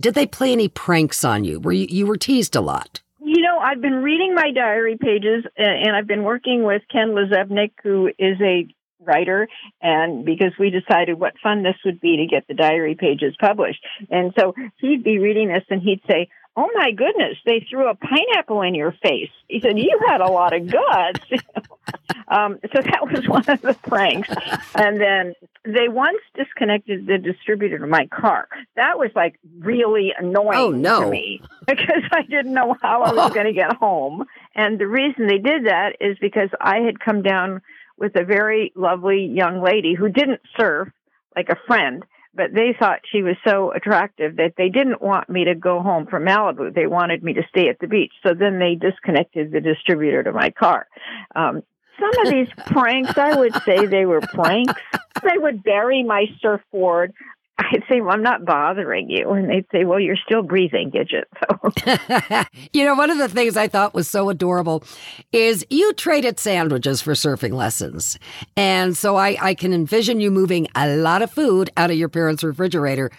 did 0.01 0.15
they 0.15 0.27
play 0.27 0.53
any 0.53 0.67
pranks 0.69 1.23
on 1.23 1.45
you? 1.45 1.61
Were 1.61 1.73
you, 1.73 1.87
you 1.89 2.07
were 2.07 2.17
teased 2.17 2.57
a 2.57 2.61
lot? 2.61 3.01
You 3.23 3.43
know, 3.43 3.59
I've 3.59 3.81
been 3.81 4.03
reading 4.03 4.35
my 4.35 4.51
diary 4.53 4.99
pages 5.01 5.45
and 5.57 5.95
I've 5.95 6.09
been 6.09 6.25
working 6.25 6.65
with 6.65 6.83
Ken 6.91 7.11
LaZebnik, 7.11 7.73
who 7.85 8.09
is 8.19 8.41
a 8.41 8.67
writer 9.03 9.49
and 9.81 10.25
because 10.25 10.53
we 10.59 10.71
decided 10.71 11.19
what 11.19 11.35
fun 11.43 11.63
this 11.63 11.77
would 11.85 12.01
be 12.01 12.19
to 12.19 12.27
get 12.27 12.47
the 12.49 12.55
diary 12.55 12.97
pages 12.97 13.35
published. 13.41 13.81
And 14.11 14.33
so 14.39 14.55
he'd 14.79 15.05
be 15.05 15.19
reading 15.19 15.49
this 15.49 15.65
and 15.71 15.81
he'd 15.81 16.03
say, 16.11 16.29
Oh 16.57 16.69
my 16.75 16.91
goodness, 16.91 17.39
they 17.47 17.65
threw 17.71 17.89
a 17.89 17.95
pineapple 17.95 18.63
in 18.63 18.75
your 18.75 18.93
face. 19.03 19.31
He 19.49 19.61
said, 19.61 19.79
You 19.79 19.99
had 20.09 20.21
a 20.21 20.31
lot 20.31 20.55
of 20.55 20.71
guts. 20.71 21.21
um, 22.31 22.59
so 22.73 22.81
that 22.83 23.07
was 23.11 23.29
one 23.29 23.45
of 23.49 23.61
the 23.61 23.75
pranks. 23.75 24.29
And 24.75 25.01
then 25.01 25.35
they 25.65 25.89
once 25.89 26.21
disconnected 26.35 27.07
the 27.07 27.19
distributor 27.19 27.79
to 27.79 27.87
my 27.87 28.07
car. 28.07 28.49
That 28.77 28.99
was 28.99 29.11
like 29.15 29.39
really 29.59 30.13
annoying 30.17 30.55
oh, 30.55 30.71
no. 30.71 31.05
to 31.05 31.11
me 31.11 31.43
because 31.67 32.03
I 32.13 32.23
didn't 32.23 32.55
know 32.55 32.77
how 32.81 33.03
I 33.03 33.13
was 33.13 33.33
going 33.35 33.47
to 33.47 33.53
get 33.53 33.77
home. 33.77 34.25
And 34.55 34.79
the 34.79 34.87
reason 34.87 35.27
they 35.27 35.39
did 35.39 35.67
that 35.67 35.97
is 36.01 36.17
because 36.21 36.49
I 36.61 36.79
had 36.79 37.01
come 37.01 37.23
down 37.23 37.61
with 37.99 38.17
a 38.17 38.25
very 38.25 38.73
lovely 38.75 39.27
young 39.27 39.63
lady 39.63 39.95
who 39.95 40.09
didn't 40.09 40.41
surf 40.57 40.89
like 41.37 41.49
a 41.51 41.57
friend 41.67 42.05
but 42.33 42.55
they 42.55 42.75
thought 42.79 43.01
she 43.11 43.23
was 43.23 43.35
so 43.45 43.73
attractive 43.73 44.37
that 44.37 44.55
they 44.57 44.69
didn't 44.69 45.03
want 45.03 45.29
me 45.29 45.45
to 45.45 45.55
go 45.57 45.83
home 45.83 46.07
from 46.07 46.25
Malibu. 46.25 46.73
They 46.73 46.87
wanted 46.87 47.25
me 47.25 47.33
to 47.33 47.43
stay 47.49 47.69
at 47.69 47.81
the 47.81 47.89
beach. 47.89 48.13
So 48.25 48.35
then 48.35 48.61
they 48.61 48.77
disconnected 48.77 49.51
the 49.51 49.61
distributor 49.61 50.23
to 50.23 50.33
my 50.33 50.51
car. 50.51 50.87
Um, 51.35 51.63
some 52.01 52.27
of 52.27 52.33
these 52.33 52.49
pranks, 52.67 53.17
I 53.17 53.39
would 53.39 53.55
say 53.65 53.87
they 53.87 54.07
were 54.07 54.21
pranks. 54.21 54.75
They 55.23 55.39
would 55.39 55.63
bury 55.63 56.03
my 56.03 56.27
surfboard 56.41 57.13
I'd 57.61 57.83
say, 57.89 58.01
well, 58.01 58.15
I'm 58.15 58.23
not 58.23 58.45
bothering 58.45 59.11
you. 59.11 59.31
And 59.31 59.49
they'd 59.49 59.67
say, 59.71 59.85
well, 59.85 60.01
you're 60.01 60.17
still 60.17 60.43
breathing, 60.43 60.91
Gidget. 60.91 61.25
So. 61.51 62.45
you 62.73 62.85
know, 62.85 62.95
one 62.95 63.11
of 63.11 63.19
the 63.19 63.29
things 63.29 63.57
I 63.57 63.69
thought 63.69 63.93
was 63.93 64.09
so 64.09 64.31
adorable 64.31 64.83
is 65.31 65.65
you 65.69 65.93
traded 65.93 66.39
sandwiches 66.39 67.03
for 67.03 67.13
surfing 67.13 67.53
lessons. 67.53 68.19
And 68.57 68.97
so 68.97 69.17
I, 69.17 69.37
I 69.41 69.55
can 69.55 69.73
envision 69.73 70.21
you 70.21 70.31
moving 70.31 70.69
a 70.75 70.97
lot 70.97 71.23
of 71.23 71.31
food 71.31 71.71
out 71.77 71.91
of 71.91 71.97
your 71.97 72.09
parents' 72.09 72.43
refrigerator. 72.43 73.11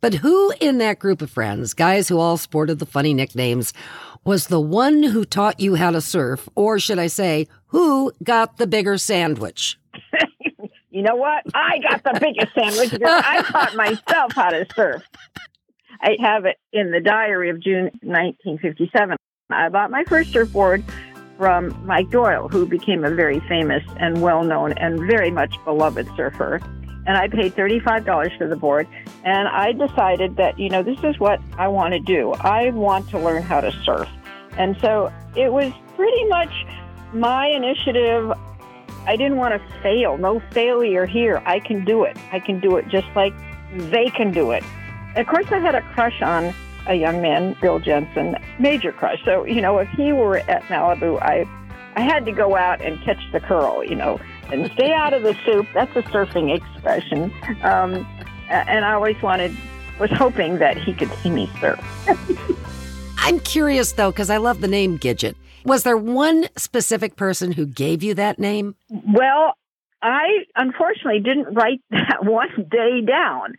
But 0.00 0.14
who 0.14 0.52
in 0.60 0.78
that 0.78 0.98
group 0.98 1.22
of 1.22 1.30
friends, 1.30 1.72
guys 1.72 2.08
who 2.08 2.18
all 2.18 2.36
sported 2.36 2.78
the 2.78 2.86
funny 2.86 3.14
nicknames, 3.14 3.72
was 4.24 4.46
the 4.46 4.60
one 4.60 5.02
who 5.02 5.24
taught 5.24 5.60
you 5.60 5.74
how 5.74 5.90
to 5.90 6.00
surf? 6.00 6.48
Or 6.54 6.78
should 6.78 6.98
I 6.98 7.08
say, 7.08 7.46
who 7.66 8.12
got 8.22 8.56
the 8.56 8.66
bigger 8.66 8.98
sandwich? 8.98 9.78
you 10.90 11.02
know 11.02 11.16
what? 11.16 11.44
I 11.54 11.78
got 11.78 12.02
the 12.02 12.18
biggest 12.20 12.54
sandwich 12.54 12.90
because 12.90 13.22
I 13.24 13.42
taught 13.50 13.76
myself 13.76 14.32
how 14.32 14.50
to 14.50 14.66
surf. 14.74 15.02
I 16.00 16.16
have 16.20 16.44
it 16.44 16.56
in 16.72 16.90
the 16.90 17.00
diary 17.00 17.50
of 17.50 17.60
June 17.60 17.84
1957. 18.02 19.16
I 19.50 19.68
bought 19.68 19.90
my 19.90 20.04
first 20.04 20.32
surfboard 20.32 20.82
from 21.36 21.74
Mike 21.84 22.10
Doyle, 22.10 22.48
who 22.48 22.66
became 22.66 23.04
a 23.04 23.10
very 23.10 23.40
famous 23.40 23.82
and 23.98 24.22
well 24.22 24.44
known 24.44 24.72
and 24.72 25.00
very 25.00 25.30
much 25.30 25.56
beloved 25.64 26.08
surfer. 26.16 26.60
And 27.06 27.16
I 27.16 27.28
paid 27.28 27.54
$35 27.54 28.38
for 28.38 28.48
the 28.48 28.56
board. 28.56 28.88
And 29.24 29.48
I 29.48 29.72
decided 29.72 30.36
that, 30.36 30.58
you 30.58 30.70
know, 30.70 30.82
this 30.82 30.98
is 31.02 31.18
what 31.18 31.40
I 31.58 31.68
want 31.68 31.94
to 31.94 32.00
do. 32.00 32.32
I 32.32 32.70
want 32.70 33.08
to 33.10 33.18
learn 33.18 33.42
how 33.42 33.60
to 33.60 33.72
surf. 33.84 34.08
And 34.56 34.76
so 34.80 35.12
it 35.36 35.52
was 35.52 35.72
pretty 35.96 36.24
much 36.26 36.66
my 37.12 37.46
initiative 37.46 38.32
I 39.06 39.16
didn't 39.16 39.36
want 39.36 39.54
to 39.54 39.80
fail. 39.82 40.16
No 40.16 40.40
failure 40.52 41.04
here. 41.04 41.42
I 41.44 41.60
can 41.60 41.84
do 41.84 42.04
it. 42.04 42.16
I 42.32 42.40
can 42.40 42.58
do 42.60 42.76
it 42.76 42.88
just 42.88 43.06
like 43.14 43.34
they 43.72 44.06
can 44.06 44.32
do 44.32 44.52
it. 44.52 44.64
Of 45.16 45.26
course, 45.26 45.46
I 45.50 45.58
had 45.58 45.74
a 45.74 45.82
crush 45.82 46.22
on 46.22 46.54
a 46.86 46.94
young 46.94 47.20
man, 47.20 47.56
Bill 47.60 47.78
Jensen, 47.78 48.36
major 48.58 48.92
crush. 48.92 49.22
So, 49.24 49.44
you 49.44 49.60
know, 49.60 49.78
if 49.78 49.88
he 49.90 50.12
were 50.12 50.38
at 50.38 50.62
Malibu, 50.64 51.20
I, 51.20 51.44
I 51.96 52.00
had 52.00 52.24
to 52.26 52.32
go 52.32 52.56
out 52.56 52.80
and 52.80 53.00
catch 53.02 53.20
the 53.32 53.40
curl, 53.40 53.84
you 53.84 53.94
know, 53.94 54.20
and 54.52 54.70
stay 54.72 54.92
out 54.92 55.14
of 55.14 55.22
the 55.22 55.36
soup. 55.44 55.66
That's 55.72 55.94
a 55.96 56.02
surfing 56.02 56.54
expression. 56.54 57.32
Um, 57.62 58.06
and 58.48 58.84
I 58.84 58.92
always 58.94 59.20
wanted, 59.22 59.56
was 60.00 60.10
hoping 60.10 60.58
that 60.58 60.76
he 60.76 60.92
could 60.92 61.12
see 61.18 61.30
me 61.30 61.50
surf. 61.60 61.80
I'm 63.18 63.40
curious 63.40 63.92
though, 63.92 64.10
because 64.10 64.28
I 64.28 64.38
love 64.38 64.60
the 64.60 64.68
name 64.68 64.98
Gidget. 64.98 65.34
Was 65.64 65.82
there 65.82 65.96
one 65.96 66.48
specific 66.56 67.16
person 67.16 67.52
who 67.52 67.64
gave 67.64 68.02
you 68.02 68.14
that 68.14 68.38
name? 68.38 68.74
Well, 68.90 69.54
I 70.02 70.44
unfortunately 70.56 71.20
didn't 71.20 71.54
write 71.54 71.80
that 71.90 72.24
one 72.24 72.68
day 72.70 73.00
down. 73.06 73.54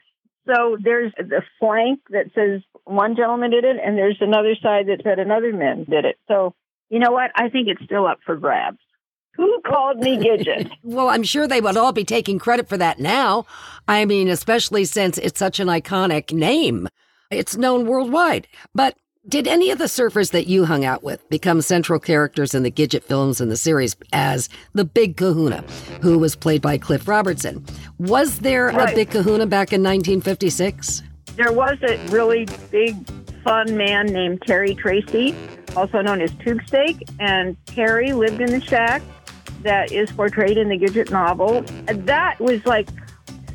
So 0.45 0.77
there's 0.79 1.11
the 1.17 1.41
flank 1.59 2.01
that 2.11 2.25
says 2.35 2.61
one 2.83 3.15
gentleman 3.15 3.49
did 3.49 3.63
it, 3.63 3.77
and 3.83 3.97
there's 3.97 4.17
another 4.21 4.55
side 4.61 4.87
that 4.87 5.01
said 5.03 5.17
another 5.17 5.51
man 5.51 5.85
did 5.89 6.05
it. 6.05 6.17
So 6.27 6.53
you 6.89 6.99
know 6.99 7.11
what? 7.11 7.31
I 7.35 7.49
think 7.49 7.67
it's 7.67 7.83
still 7.83 8.05
up 8.05 8.19
for 8.25 8.35
grabs. 8.35 8.79
Who 9.35 9.61
called 9.67 9.97
me 9.97 10.17
Gidget? 10.17 10.71
well, 10.83 11.09
I'm 11.09 11.23
sure 11.23 11.47
they 11.47 11.61
would 11.61 11.77
all 11.77 11.91
be 11.91 12.05
taking 12.05 12.39
credit 12.39 12.69
for 12.69 12.77
that 12.77 12.99
now. 12.99 13.45
I 13.87 14.05
mean, 14.05 14.29
especially 14.29 14.85
since 14.85 15.17
it's 15.17 15.39
such 15.39 15.59
an 15.59 15.67
iconic 15.67 16.31
name. 16.31 16.87
It's 17.31 17.57
known 17.57 17.85
worldwide. 17.85 18.47
But 18.73 18.95
did 19.27 19.47
any 19.47 19.71
of 19.71 19.79
the 19.79 19.85
surfers 19.85 20.31
that 20.31 20.47
you 20.47 20.65
hung 20.65 20.85
out 20.85 21.03
with 21.03 21.27
become 21.29 21.61
central 21.61 21.99
characters 21.99 22.53
in 22.53 22.63
the 22.63 22.71
Gidget 22.71 23.03
films 23.03 23.41
and 23.41 23.51
the 23.51 23.57
series 23.57 23.95
as 24.13 24.49
the 24.73 24.85
Big 24.85 25.17
Kahuna, 25.17 25.63
who 26.01 26.19
was 26.19 26.35
played 26.35 26.61
by 26.61 26.77
Cliff 26.77 27.07
Robertson? 27.07 27.65
Was 27.97 28.39
there 28.39 28.67
right. 28.67 28.93
a 28.93 28.95
Big 28.95 29.09
Kahuna 29.09 29.47
back 29.47 29.73
in 29.73 29.81
1956? 29.81 31.01
There 31.35 31.51
was 31.51 31.77
a 31.81 31.97
really 32.09 32.47
big, 32.69 32.95
fun 33.43 33.75
man 33.75 34.05
named 34.05 34.43
Terry 34.45 34.75
Tracy, 34.75 35.35
also 35.75 36.01
known 36.01 36.21
as 36.21 36.31
Tube 36.35 36.61
Steak, 36.65 37.07
and 37.19 37.57
Terry 37.65 38.13
lived 38.13 38.41
in 38.41 38.51
the 38.51 38.61
shack 38.61 39.01
that 39.61 39.91
is 39.91 40.11
portrayed 40.11 40.57
in 40.57 40.69
the 40.69 40.77
Gidget 40.77 41.11
novel. 41.11 41.61
That 41.87 42.39
was 42.39 42.65
like 42.65 42.87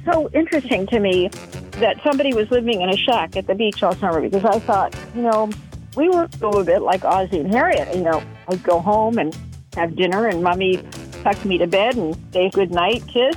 so 0.04 0.28
interesting 0.30 0.86
to 0.88 0.98
me 0.98 1.28
that 1.72 2.00
somebody 2.02 2.34
was 2.34 2.50
living 2.50 2.80
in 2.80 2.88
a 2.88 2.96
shack 2.96 3.36
at 3.36 3.46
the 3.46 3.54
beach 3.54 3.82
all 3.82 3.94
summer 3.94 4.20
because 4.20 4.44
I 4.44 4.58
thought, 4.60 4.94
you 5.14 5.22
know, 5.22 5.50
we 5.96 6.08
were 6.08 6.24
a 6.24 6.46
little 6.46 6.64
bit 6.64 6.82
like 6.82 7.04
Ozzie 7.04 7.40
and 7.40 7.52
Harriet. 7.52 7.94
You 7.94 8.02
know, 8.02 8.22
I'd 8.48 8.62
go 8.62 8.80
home 8.80 9.18
and 9.18 9.36
have 9.74 9.96
dinner, 9.96 10.26
and 10.26 10.42
Mommy 10.42 10.82
tucked 11.22 11.44
me 11.44 11.58
to 11.58 11.66
bed 11.66 11.96
and 11.96 12.16
say 12.32 12.50
good 12.50 12.70
night, 12.70 13.06
kiss. 13.06 13.36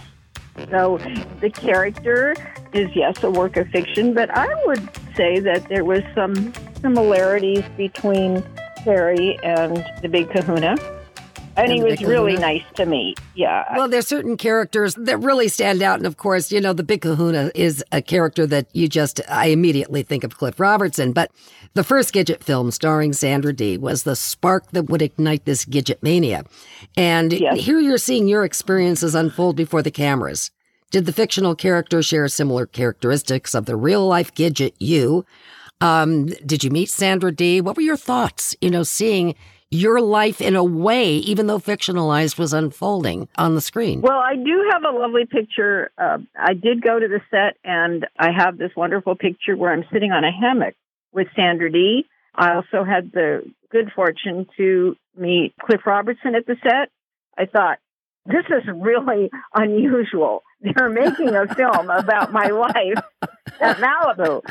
So 0.69 0.99
the 1.41 1.49
character 1.49 2.35
is 2.73 2.89
yes 2.95 3.23
a 3.23 3.29
work 3.29 3.57
of 3.57 3.67
fiction, 3.69 4.13
but 4.13 4.29
I 4.31 4.47
would 4.65 4.87
say 5.15 5.39
that 5.39 5.67
there 5.67 5.83
was 5.83 6.01
some 6.15 6.53
similarities 6.81 7.63
between 7.77 8.43
Terry 8.83 9.39
and 9.43 9.85
the 10.01 10.09
Big 10.09 10.29
Kahuna. 10.29 10.75
And, 11.55 11.69
and 11.69 11.73
he 11.73 11.83
was 11.83 12.01
really 12.01 12.35
nice 12.35 12.63
to 12.75 12.85
me. 12.87 13.13
Yeah. 13.35 13.63
Well, 13.77 13.87
there's 13.87 14.07
certain 14.07 14.37
characters 14.37 14.95
that 14.95 15.19
really 15.19 15.47
stand 15.47 15.83
out. 15.83 15.97
And 15.99 16.07
of 16.07 16.17
course, 16.17 16.51
you 16.51 16.59
know, 16.59 16.73
the 16.73 16.83
Big 16.83 17.01
Kahuna 17.01 17.51
is 17.53 17.83
a 17.91 18.01
character 18.01 18.47
that 18.47 18.67
you 18.73 18.87
just, 18.87 19.21
I 19.29 19.47
immediately 19.47 20.01
think 20.01 20.23
of 20.23 20.35
Cliff 20.35 20.59
Robertson. 20.59 21.13
But 21.13 21.31
the 21.75 21.83
first 21.83 22.11
Gidget 22.11 22.43
film 22.43 22.71
starring 22.71 23.13
Sandra 23.13 23.53
Dee 23.53 23.77
was 23.77 24.01
the 24.01 24.15
spark 24.15 24.71
that 24.71 24.89
would 24.89 25.03
ignite 25.03 25.45
this 25.45 25.63
Gidget 25.63 26.01
mania. 26.01 26.43
And 26.97 27.33
yes. 27.33 27.59
here 27.59 27.79
you're 27.79 27.99
seeing 27.99 28.27
your 28.27 28.43
experiences 28.43 29.13
unfold 29.13 29.55
before 29.55 29.83
the 29.83 29.91
cameras. 29.91 30.49
Did 30.89 31.05
the 31.05 31.13
fictional 31.13 31.53
character 31.53 32.01
share 32.01 32.27
similar 32.27 32.65
characteristics 32.65 33.53
of 33.53 33.65
the 33.65 33.75
real 33.75 34.07
life 34.07 34.33
Gidget 34.33 34.73
you? 34.79 35.23
Um, 35.81 36.27
did 36.45 36.63
you 36.63 36.69
meet 36.69 36.89
Sandra 36.89 37.31
Dee? 37.31 37.61
What 37.61 37.75
were 37.75 37.81
your 37.81 37.97
thoughts, 37.97 38.55
you 38.61 38.69
know, 38.69 38.83
seeing 38.83 39.35
your 39.73 39.99
life 39.99 40.39
in 40.39 40.55
a 40.55 40.63
way, 40.63 41.15
even 41.15 41.47
though 41.47 41.57
fictionalized, 41.57 42.37
was 42.37 42.53
unfolding 42.53 43.27
on 43.37 43.55
the 43.55 43.61
screen. 43.61 44.01
Well, 44.01 44.19
I 44.19 44.35
do 44.35 44.69
have 44.71 44.83
a 44.83 44.95
lovely 44.95 45.25
picture. 45.25 45.89
Uh, 45.97 46.19
I 46.37 46.53
did 46.53 46.83
go 46.83 46.99
to 46.99 47.07
the 47.07 47.19
set, 47.31 47.57
and 47.63 48.05
I 48.17 48.29
have 48.31 48.57
this 48.57 48.71
wonderful 48.77 49.15
picture 49.15 49.57
where 49.57 49.73
I'm 49.73 49.83
sitting 49.91 50.11
on 50.11 50.23
a 50.23 50.31
hammock 50.31 50.75
with 51.11 51.27
Sandra 51.35 51.71
Dee. 51.71 52.05
I 52.35 52.53
also 52.55 52.83
had 52.83 53.11
the 53.11 53.41
good 53.71 53.91
fortune 53.95 54.45
to 54.57 54.95
meet 55.17 55.53
Cliff 55.59 55.81
Robertson 55.85 56.35
at 56.35 56.45
the 56.45 56.55
set. 56.61 56.89
I 57.37 57.45
thought, 57.45 57.79
this 58.25 58.45
is 58.49 58.63
really 58.73 59.31
unusual. 59.55 60.43
They're 60.63 60.89
making 60.89 61.35
a 61.35 61.53
film 61.53 61.89
about 61.89 62.31
my 62.31 62.47
life 62.47 63.03
at 63.59 63.77
Malibu. 63.77 64.41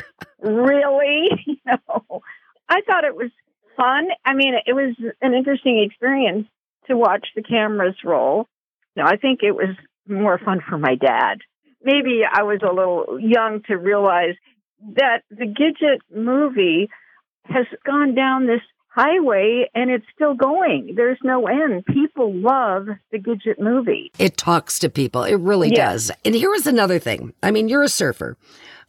Really? 0.41 1.29
You 1.45 1.57
know, 1.65 2.21
I 2.69 2.81
thought 2.81 3.03
it 3.03 3.15
was 3.15 3.31
fun. 3.75 4.07
I 4.25 4.33
mean, 4.33 4.53
it 4.65 4.73
was 4.73 4.95
an 5.21 5.33
interesting 5.33 5.81
experience 5.81 6.47
to 6.87 6.97
watch 6.97 7.27
the 7.35 7.41
cameras 7.41 7.95
roll. 8.03 8.47
No, 8.95 9.03
I 9.03 9.17
think 9.17 9.39
it 9.43 9.53
was 9.53 9.75
more 10.07 10.37
fun 10.37 10.61
for 10.67 10.77
my 10.77 10.95
dad. 10.95 11.39
Maybe 11.81 12.21
I 12.29 12.43
was 12.43 12.59
a 12.61 12.73
little 12.73 13.19
young 13.19 13.61
to 13.67 13.75
realize 13.77 14.35
that 14.95 15.23
the 15.29 15.45
Gidget 15.45 15.99
movie 16.13 16.89
has 17.45 17.65
gone 17.85 18.15
down 18.15 18.45
this 18.45 18.61
highway 18.93 19.69
and 19.73 19.89
it's 19.89 20.05
still 20.13 20.35
going. 20.35 20.93
There's 20.95 21.17
no 21.23 21.47
end. 21.47 21.85
People 21.85 22.33
love 22.33 22.87
the 23.11 23.19
Gidget 23.19 23.59
movie. 23.59 24.11
It 24.19 24.37
talks 24.37 24.79
to 24.79 24.89
people. 24.89 25.23
It 25.23 25.35
really 25.35 25.71
does. 25.71 26.11
And 26.23 26.35
here 26.35 26.53
is 26.53 26.67
another 26.67 26.99
thing. 26.99 27.33
I 27.41 27.51
mean, 27.51 27.67
you're 27.67 27.83
a 27.83 27.89
surfer, 27.89 28.37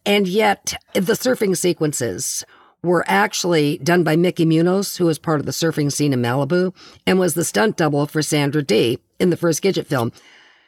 and 0.04 0.28
yet 0.28 0.74
the 0.92 1.14
surfing 1.14 1.56
sequences 1.56 2.44
were 2.82 3.04
actually 3.08 3.78
done 3.78 4.04
by 4.04 4.14
Mickey 4.14 4.44
Munoz, 4.44 4.98
who 4.98 5.06
was 5.06 5.18
part 5.18 5.40
of 5.40 5.46
the 5.46 5.52
surfing 5.52 5.90
scene 5.90 6.12
in 6.12 6.20
Malibu 6.20 6.74
and 7.06 7.18
was 7.18 7.32
the 7.32 7.44
stunt 7.44 7.78
double 7.78 8.06
for 8.06 8.20
Sandra 8.20 8.62
Dee 8.62 8.98
in 9.18 9.30
the 9.30 9.38
first 9.38 9.62
Gidget 9.62 9.86
film. 9.86 10.12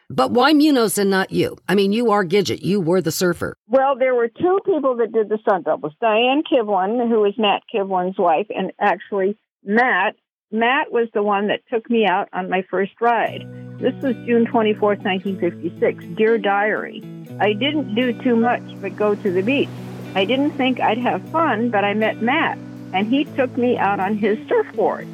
But 0.09 0.31
why 0.31 0.53
Munoz 0.53 0.99
and 0.99 1.11
not 1.11 1.33
you? 1.33 1.57
I 1.69 1.75
mean, 1.75 1.93
you 1.93 2.13
are 2.13 2.25
Gidget. 2.25 2.63
You 2.63 2.81
were 2.81 3.01
the 3.01 3.11
surfer. 3.11 3.57
Well, 3.69 3.99
there 3.99 4.15
were 4.15 4.29
two 4.29 4.61
people 4.65 4.95
that 4.97 5.13
did 5.13 5.29
the 5.29 5.39
stunt 5.39 5.65
doubles. 5.65 5.95
Diane 6.01 6.45
Kivlin, 6.51 7.09
who 7.09 7.21
was 7.21 7.35
Matt 7.37 7.63
Kivlin's 7.75 8.17
wife, 8.17 8.47
and 8.55 8.73
actually 8.79 9.37
Matt. 9.65 10.15
Matt 10.53 10.93
was 10.93 11.09
the 11.13 11.25
one 11.25 11.49
that 11.49 11.63
took 11.69 11.91
me 11.91 12.07
out 12.07 12.29
on 12.33 12.49
my 12.49 12.63
first 12.71 12.93
ride. 13.01 13.45
This 13.81 14.01
was 14.01 14.15
June 14.25 14.47
24th, 14.47 15.03
1956. 15.03 16.05
Dear 16.17 16.39
Diary. 16.39 17.03
I 17.41 17.53
didn't 17.53 17.97
do 17.97 18.13
too 18.23 18.37
much 18.37 18.63
but 18.81 18.95
go 18.95 19.17
to 19.17 19.31
the 19.33 19.43
beach. 19.43 19.69
I 20.15 20.25
didn't 20.25 20.53
think 20.53 20.79
I'd 20.79 20.99
have 20.99 21.29
fun, 21.31 21.71
but 21.71 21.85
I 21.85 21.95
met 21.95 22.23
Matt, 22.23 22.59
and 22.95 23.09
he 23.09 23.25
took 23.25 23.55
me 23.59 23.77
out 23.77 23.99
on 23.99 24.17
his 24.17 24.39
surfboard. 24.49 25.09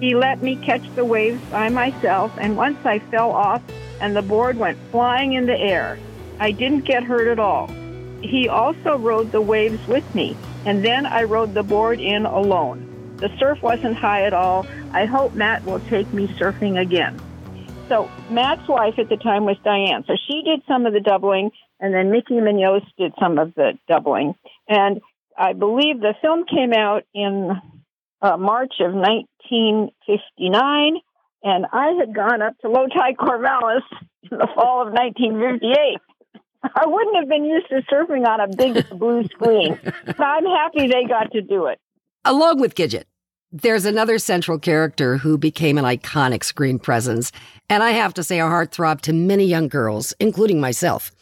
He 0.00 0.14
let 0.14 0.42
me 0.42 0.56
catch 0.56 0.82
the 0.94 1.04
waves 1.04 1.40
by 1.50 1.68
myself, 1.68 2.32
and 2.40 2.56
once 2.56 2.78
I 2.86 2.98
fell 2.98 3.30
off 3.30 3.62
and 4.00 4.14
the 4.14 4.22
board 4.22 4.56
went 4.56 4.78
flying 4.90 5.34
in 5.34 5.46
the 5.46 5.58
air. 5.58 5.98
I 6.40 6.52
didn't 6.52 6.84
get 6.84 7.04
hurt 7.04 7.28
at 7.28 7.38
all. 7.38 7.68
He 8.22 8.48
also 8.48 8.98
rode 8.98 9.32
the 9.32 9.40
waves 9.40 9.86
with 9.86 10.14
me, 10.14 10.36
and 10.64 10.84
then 10.84 11.06
I 11.06 11.24
rode 11.24 11.54
the 11.54 11.62
board 11.62 12.00
in 12.00 12.26
alone. 12.26 12.84
The 13.16 13.30
surf 13.38 13.62
wasn't 13.62 13.96
high 13.96 14.24
at 14.24 14.32
all. 14.32 14.66
I 14.92 15.04
hope 15.04 15.34
Matt 15.34 15.64
will 15.64 15.80
take 15.80 16.12
me 16.12 16.28
surfing 16.28 16.80
again. 16.80 17.20
So 17.88 18.10
Matt's 18.30 18.68
wife 18.68 18.98
at 18.98 19.08
the 19.08 19.16
time 19.16 19.44
was 19.44 19.56
Diane. 19.64 20.04
So 20.06 20.14
she 20.28 20.42
did 20.42 20.62
some 20.68 20.86
of 20.86 20.92
the 20.92 21.00
doubling. 21.00 21.50
and 21.80 21.94
then 21.94 22.10
Mickey 22.10 22.40
Munoz 22.40 22.82
did 22.96 23.12
some 23.18 23.38
of 23.38 23.54
the 23.54 23.78
doubling. 23.88 24.34
And 24.68 25.00
I 25.36 25.52
believe 25.52 26.00
the 26.00 26.14
film 26.20 26.44
came 26.44 26.72
out 26.72 27.04
in 27.14 27.50
uh, 28.20 28.36
March 28.36 28.74
of 28.80 28.92
1959, 28.92 30.96
and 31.42 31.66
I 31.72 31.92
had 31.98 32.14
gone 32.14 32.42
up 32.42 32.58
to 32.60 32.68
Loti 32.68 33.14
Corvallis 33.18 33.82
in 34.30 34.38
the 34.38 34.48
fall 34.54 34.82
of 34.86 34.92
1958. 34.92 35.98
I 36.62 36.86
wouldn't 36.86 37.16
have 37.16 37.28
been 37.28 37.44
used 37.44 37.68
to 37.68 37.82
surfing 37.82 38.26
on 38.26 38.40
a 38.40 38.48
big 38.48 38.88
blue 38.98 39.24
screen. 39.24 39.78
But 39.82 40.20
I'm 40.20 40.44
happy 40.44 40.88
they 40.88 41.04
got 41.04 41.30
to 41.32 41.40
do 41.40 41.66
it. 41.66 41.78
Along 42.24 42.60
with 42.60 42.74
Gidget, 42.74 43.04
there's 43.52 43.84
another 43.84 44.18
central 44.18 44.58
character 44.58 45.16
who 45.16 45.38
became 45.38 45.78
an 45.78 45.84
iconic 45.84 46.44
screen 46.44 46.78
presence, 46.78 47.32
and 47.70 47.82
I 47.82 47.92
have 47.92 48.12
to 48.14 48.24
say 48.24 48.40
a 48.40 48.44
heartthrob 48.44 49.00
to 49.02 49.12
many 49.12 49.44
young 49.44 49.68
girls, 49.68 50.12
including 50.18 50.60
myself. 50.60 51.12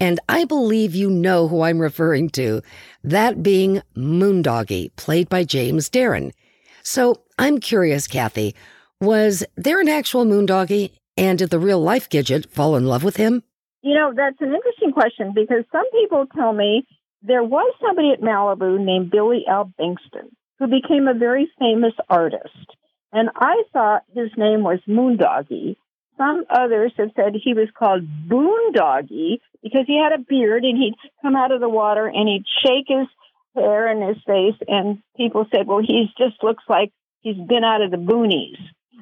And 0.00 0.18
I 0.28 0.44
believe 0.44 0.94
you 0.94 1.10
know 1.10 1.46
who 1.48 1.62
I'm 1.62 1.78
referring 1.78 2.30
to, 2.30 2.62
that 3.02 3.42
being 3.42 3.82
Moondoggie, 3.96 4.96
played 4.96 5.28
by 5.28 5.44
James 5.44 5.90
Darren. 5.90 6.32
So 6.82 7.22
I'm 7.38 7.58
curious, 7.58 8.06
Kathy, 8.06 8.54
was 9.00 9.44
there 9.56 9.80
an 9.80 9.88
actual 9.88 10.24
Moondoggie, 10.24 10.92
and 11.16 11.38
did 11.38 11.50
the 11.50 11.58
real 11.58 11.80
life 11.80 12.08
Gidget 12.08 12.50
fall 12.50 12.76
in 12.76 12.86
love 12.86 13.04
with 13.04 13.16
him? 13.16 13.42
You 13.82 13.94
know, 13.94 14.12
that's 14.16 14.40
an 14.40 14.54
interesting 14.54 14.92
question 14.92 15.32
because 15.34 15.64
some 15.70 15.90
people 15.90 16.26
tell 16.34 16.52
me 16.52 16.86
there 17.22 17.42
was 17.42 17.74
somebody 17.80 18.12
at 18.12 18.20
Malibu 18.20 18.82
named 18.82 19.10
Billy 19.10 19.44
Al 19.48 19.72
Bengston 19.78 20.30
who 20.58 20.66
became 20.66 21.08
a 21.08 21.14
very 21.14 21.50
famous 21.58 21.94
artist. 22.08 22.76
And 23.12 23.30
I 23.36 23.62
thought 23.72 24.04
his 24.14 24.30
name 24.36 24.62
was 24.62 24.80
Moondoggie. 24.88 25.76
Some 26.16 26.44
others 26.48 26.92
have 26.96 27.10
said 27.16 27.34
he 27.34 27.54
was 27.54 27.68
called 27.76 28.02
Boondoggie 28.28 29.38
because 29.62 29.84
he 29.86 30.00
had 30.00 30.12
a 30.12 30.22
beard 30.22 30.64
and 30.64 30.78
he'd 30.78 30.94
come 31.22 31.36
out 31.36 31.52
of 31.52 31.60
the 31.60 31.68
water 31.68 32.06
and 32.06 32.28
he'd 32.28 32.44
shake 32.64 32.86
his 32.88 33.08
hair 33.54 33.90
in 33.90 34.06
his 34.06 34.16
face. 34.26 34.60
And 34.68 35.02
people 35.16 35.46
said, 35.54 35.66
well, 35.66 35.80
he 35.80 36.06
just 36.16 36.42
looks 36.42 36.64
like 36.68 36.92
he's 37.20 37.36
been 37.36 37.64
out 37.64 37.82
of 37.82 37.90
the 37.90 37.96
boonies. 37.96 38.58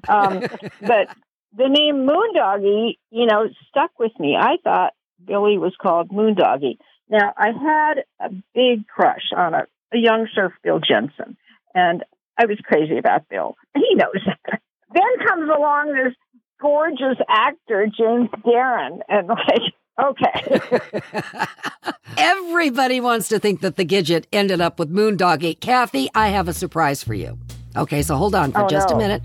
Um, 0.09 0.40
but 0.80 1.09
the 1.56 1.68
name 1.68 2.06
Moondoggie, 2.06 2.97
you 3.11 3.26
know, 3.26 3.49
stuck 3.68 3.90
with 3.99 4.12
me. 4.18 4.37
I 4.38 4.56
thought 4.62 4.92
Billy 5.25 5.59
was 5.59 5.75
called 5.80 6.11
Moondoggie. 6.11 6.78
Now, 7.09 7.32
I 7.37 7.49
had 7.49 8.04
a 8.21 8.30
big 8.54 8.87
crush 8.87 9.32
on 9.37 9.54
a, 9.54 9.66
a 9.92 9.99
young 9.99 10.28
surf 10.35 10.52
Bill 10.62 10.80
Jensen, 10.80 11.37
and 11.75 12.04
I 12.38 12.47
was 12.47 12.59
crazy 12.64 12.97
about 12.97 13.28
Bill. 13.28 13.56
He 13.75 13.94
knows 13.94 14.23
that. 14.26 14.61
then 14.94 15.26
comes 15.26 15.50
along 15.54 15.92
this 15.92 16.14
gorgeous 16.61 17.18
actor, 17.28 17.87
James 17.87 18.30
Darren, 18.47 19.00
and 19.09 19.28
like, 19.28 19.75
okay. 20.02 21.47
Everybody 22.16 23.00
wants 23.00 23.28
to 23.28 23.38
think 23.38 23.61
that 23.61 23.76
the 23.76 23.85
Gidget 23.85 24.25
ended 24.32 24.61
up 24.61 24.78
with 24.78 24.90
Moondoggie. 24.90 25.61
Kathy, 25.61 26.09
I 26.14 26.28
have 26.28 26.49
a 26.49 26.54
surprise 26.54 27.02
for 27.02 27.14
you. 27.14 27.38
Okay, 27.76 28.02
so 28.02 28.16
hold 28.16 28.35
on 28.35 28.52
for 28.52 28.64
oh, 28.64 28.68
just 28.68 28.90
no. 28.90 28.97
a 28.97 28.99
minute 28.99 29.23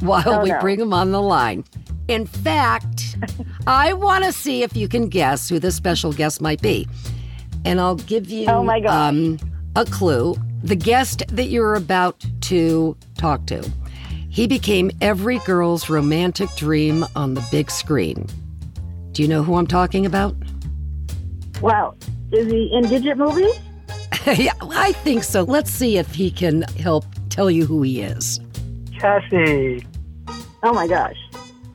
while 0.00 0.22
oh, 0.26 0.42
we 0.42 0.50
no. 0.50 0.60
bring 0.60 0.80
him 0.80 0.92
on 0.92 1.12
the 1.12 1.20
line. 1.20 1.64
In 2.08 2.26
fact, 2.26 3.16
I 3.66 3.92
want 3.92 4.24
to 4.24 4.32
see 4.32 4.62
if 4.62 4.76
you 4.76 4.88
can 4.88 5.08
guess 5.08 5.48
who 5.48 5.58
the 5.58 5.70
special 5.70 6.12
guest 6.12 6.40
might 6.40 6.62
be. 6.62 6.88
And 7.64 7.80
I'll 7.80 7.96
give 7.96 8.30
you 8.30 8.46
oh 8.46 8.62
my 8.62 8.80
God. 8.80 8.92
Um, 8.92 9.38
a 9.76 9.84
clue. 9.84 10.36
The 10.62 10.76
guest 10.76 11.22
that 11.28 11.46
you're 11.46 11.74
about 11.74 12.24
to 12.42 12.96
talk 13.16 13.46
to, 13.46 13.68
he 14.28 14.46
became 14.46 14.90
every 15.00 15.38
girl's 15.40 15.88
romantic 15.88 16.48
dream 16.56 17.06
on 17.14 17.34
the 17.34 17.46
big 17.50 17.70
screen. 17.70 18.26
Do 19.12 19.22
you 19.22 19.28
know 19.28 19.42
who 19.42 19.54
I'm 19.54 19.66
talking 19.66 20.06
about? 20.06 20.34
Wow. 21.60 21.94
Is 22.32 22.50
he 22.50 22.70
in 22.72 22.84
Gidget 22.84 23.16
movies? 23.16 23.58
yeah, 24.38 24.52
I 24.60 24.92
think 24.92 25.24
so. 25.24 25.42
Let's 25.42 25.70
see 25.70 25.96
if 25.96 26.14
he 26.14 26.30
can 26.30 26.62
help 26.62 27.04
tell 27.30 27.50
you 27.50 27.66
who 27.66 27.82
he 27.82 28.00
is. 28.00 28.40
Kathy. 28.98 29.84
Oh 30.62 30.72
my 30.72 30.86
gosh. 30.86 31.16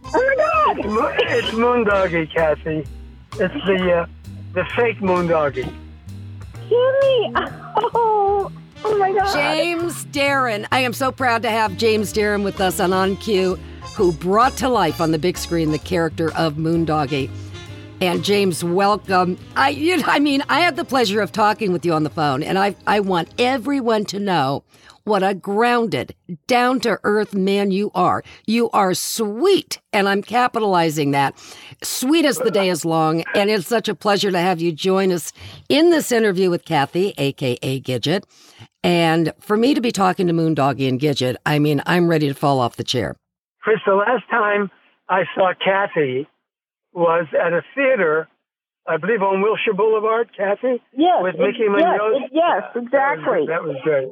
Oh 0.06 0.12
my 0.14 0.76
God. 0.76 0.86
Mo- 0.90 1.16
It's 1.20 1.48
Moondoggie, 1.50 2.32
Kathy. 2.34 2.86
It's 3.34 3.66
the 3.66 3.92
uh, 3.94 4.06
the 4.54 4.66
fake 4.76 5.00
Moondoggie. 5.00 5.72
Jimmy. 6.70 7.34
Oh, 7.96 8.52
oh 8.86 8.98
my 8.98 9.12
God. 9.14 9.34
James 9.34 10.06
Darren. 10.06 10.68
I 10.72 10.80
am 10.80 10.94
so 10.94 11.12
proud 11.12 11.42
to 11.44 11.50
have 11.50 11.78
James 11.78 12.14
Darren 12.14 12.44
with 12.44 12.60
us 12.62 12.80
on 12.80 12.94
On 12.94 13.16
Cue, 13.18 13.56
who 13.96 14.12
brought 14.12 14.54
to 14.58 14.70
life 14.70 15.02
on 15.02 15.12
the 15.12 15.20
big 15.20 15.38
screen 15.38 15.72
the 15.72 15.80
character 15.80 16.34
of 16.36 16.56
Moondoggie. 16.56 17.30
And 18.02 18.24
James, 18.24 18.64
welcome. 18.64 19.38
I, 19.56 19.70
you 19.70 19.98
know, 19.98 20.04
I 20.08 20.20
mean, 20.20 20.44
I 20.50 20.60
had 20.60 20.76
the 20.76 20.84
pleasure 20.84 21.22
of 21.22 21.32
talking 21.32 21.72
with 21.72 21.86
you 21.86 21.94
on 21.94 22.04
the 22.04 22.10
phone, 22.10 22.44
and 22.44 22.60
I, 22.60 22.76
I 22.86 23.00
want 23.00 23.30
everyone 23.40 24.04
to 24.06 24.20
know 24.20 24.64
what 25.06 25.24
a 25.24 25.34
grounded, 25.34 26.16
down 26.48 26.80
to 26.82 27.00
earth 27.04 27.34
man 27.34 27.72
you 27.72 27.92
are. 27.94 28.24
You 28.46 28.70
are 28.72 28.94
sweet, 28.94 29.80
and 29.92 30.08
I'm 30.08 30.22
capitalizing 30.22 31.12
that. 31.12 31.38
Sweet 31.84 32.26
as 32.26 32.38
the 32.38 32.52
day 32.52 32.70
is 32.70 32.86
long, 32.86 33.24
and 33.36 33.50
it's 33.50 33.68
such 33.68 33.90
a 33.90 33.96
pleasure 33.96 34.32
to 34.32 34.40
have 34.40 34.62
you 34.62 34.72
join 34.72 35.12
us 35.12 35.34
in 35.70 35.90
this 35.90 36.12
interview 36.12 36.50
with 36.50 36.66
Kathy, 36.66 37.14
aka 37.18 37.82
Gidget. 37.82 38.24
And 38.84 39.34
for 39.40 39.58
me 39.58 39.74
to 39.74 39.82
be 39.82 39.92
talking 39.92 40.28
to 40.28 40.34
Moondoggie 40.34 40.88
and 40.88 41.00
Gidget, 41.00 41.36
I 41.46 41.60
mean, 41.60 41.82
I'm 41.86 42.08
ready 42.08 42.28
to 42.28 42.34
fall 42.34 42.60
off 42.60 42.76
the 42.76 42.84
chair. 42.84 43.16
Chris, 43.62 43.78
the 43.86 43.96
last 43.96 44.24
time 44.30 44.70
I 45.10 45.24
saw 45.36 45.54
Kathy 45.64 46.28
was 46.94 47.28
at 47.34 47.54
a 47.54 47.62
theater, 47.76 48.28
I 48.88 48.98
believe 48.98 49.22
on 49.22 49.42
Wilshire 49.42 49.74
Boulevard, 49.74 50.30
Kathy? 50.36 50.82
Yes. 50.96 51.20
With 51.22 51.36
it- 51.36 51.40
Mickey 51.40 51.60
yes, 51.60 51.70
Munoz? 51.70 52.22
it- 52.24 52.32
Yes, 52.34 52.64
exactly. 52.76 53.48
That 53.48 53.64
was, 53.64 53.64
that 53.64 53.64
was 53.64 53.78
great. 53.84 54.10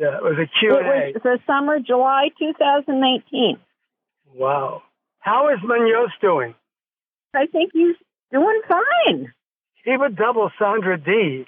Yeah, 0.00 0.16
it 0.16 0.22
was 0.22 0.38
a 0.38 0.42
It 0.44 0.50
Q&A. 0.58 1.12
was 1.12 1.22
the 1.22 1.38
summer, 1.46 1.78
July 1.78 2.30
2019. 2.38 3.58
Wow. 4.34 4.82
How 5.18 5.48
is 5.52 5.58
Munoz 5.62 6.10
doing? 6.22 6.54
I 7.34 7.44
think 7.46 7.70
he's 7.74 7.96
doing 8.32 8.60
fine. 8.66 9.32
He 9.84 9.96
would 9.96 10.16
double 10.16 10.50
Sandra 10.58 10.96
Dee 10.98 11.46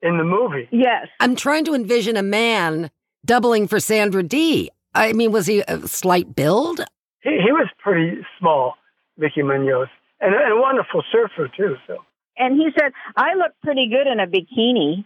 in 0.00 0.16
the 0.16 0.22
movie. 0.24 0.68
Yes. 0.70 1.08
I'm 1.18 1.34
trying 1.34 1.64
to 1.64 1.74
envision 1.74 2.16
a 2.16 2.22
man 2.22 2.90
doubling 3.24 3.66
for 3.66 3.80
Sandra 3.80 4.22
Dee. 4.22 4.70
I 4.94 5.12
mean, 5.12 5.32
was 5.32 5.46
he 5.46 5.64
a 5.66 5.86
slight 5.88 6.36
build? 6.36 6.78
He, 7.22 7.30
he 7.30 7.50
was 7.50 7.68
pretty 7.82 8.18
small, 8.38 8.74
Mickey 9.16 9.42
Munoz, 9.42 9.88
and, 10.20 10.34
and 10.34 10.52
a 10.56 10.60
wonderful 10.60 11.02
surfer, 11.10 11.48
too. 11.56 11.74
So. 11.88 11.96
And 12.36 12.56
he 12.56 12.68
said, 12.78 12.92
I 13.16 13.34
look 13.34 13.52
pretty 13.64 13.88
good 13.90 14.06
in 14.06 14.20
a 14.20 14.26
bikini. 14.28 15.04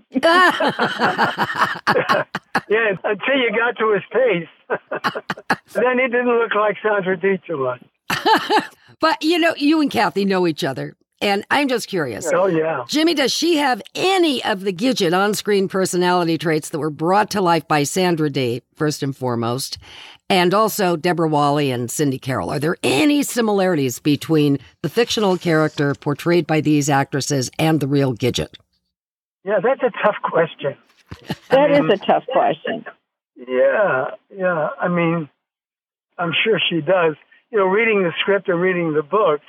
yeah, 0.10 0.72
until 2.68 3.36
you 3.36 3.50
got 3.56 3.76
to 3.78 3.92
his 3.92 4.02
face. 4.12 4.48
then 5.74 5.98
he 5.98 6.08
didn't 6.08 6.28
look 6.28 6.54
like 6.54 6.76
Sandra 6.82 7.18
Dee 7.18 7.38
too 7.46 7.58
much. 7.58 7.82
but 9.00 9.22
you 9.22 9.38
know, 9.38 9.54
you 9.56 9.80
and 9.80 9.90
Kathy 9.90 10.24
know 10.24 10.46
each 10.46 10.64
other. 10.64 10.96
And 11.22 11.46
I'm 11.52 11.68
just 11.68 11.86
curious. 11.86 12.28
Oh, 12.34 12.46
yeah. 12.46 12.84
Jimmy, 12.88 13.14
does 13.14 13.32
she 13.32 13.56
have 13.56 13.80
any 13.94 14.42
of 14.42 14.62
the 14.62 14.72
Gidget 14.72 15.16
on 15.16 15.34
screen 15.34 15.68
personality 15.68 16.36
traits 16.36 16.70
that 16.70 16.80
were 16.80 16.90
brought 16.90 17.30
to 17.30 17.40
life 17.40 17.68
by 17.68 17.84
Sandra 17.84 18.28
Dee, 18.28 18.62
first 18.74 19.04
and 19.04 19.16
foremost, 19.16 19.78
and 20.28 20.52
also 20.52 20.96
Deborah 20.96 21.28
Walley 21.28 21.70
and 21.70 21.92
Cindy 21.92 22.18
Carol? 22.18 22.50
Are 22.50 22.58
there 22.58 22.76
any 22.82 23.22
similarities 23.22 24.00
between 24.00 24.58
the 24.82 24.88
fictional 24.88 25.38
character 25.38 25.94
portrayed 25.94 26.48
by 26.48 26.60
these 26.60 26.90
actresses 26.90 27.52
and 27.56 27.78
the 27.78 27.86
real 27.86 28.14
Gidget? 28.14 28.56
Yeah, 29.44 29.58
that's 29.62 29.82
a 29.82 29.90
tough 30.04 30.16
question. 30.22 30.76
That 31.50 31.70
I 31.72 31.78
is 31.78 32.00
a 32.00 32.04
tough 32.04 32.24
question. 32.26 32.84
Yeah, 33.36 34.10
yeah. 34.34 34.68
I 34.80 34.88
mean, 34.88 35.28
I'm 36.18 36.32
sure 36.44 36.60
she 36.70 36.80
does. 36.80 37.16
You 37.50 37.58
know, 37.58 37.66
reading 37.66 38.02
the 38.02 38.12
script 38.20 38.48
and 38.48 38.60
reading 38.60 38.94
the 38.94 39.02
book, 39.02 39.40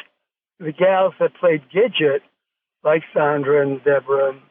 the 0.60 0.71
gals 0.71 1.13
that 1.19 1.36
played 1.36 1.62
Gidget, 1.73 2.19
like 2.84 3.03
Sandra 3.13 3.62
and 3.62 3.84
Deborah 3.84 4.32
and 4.32 4.41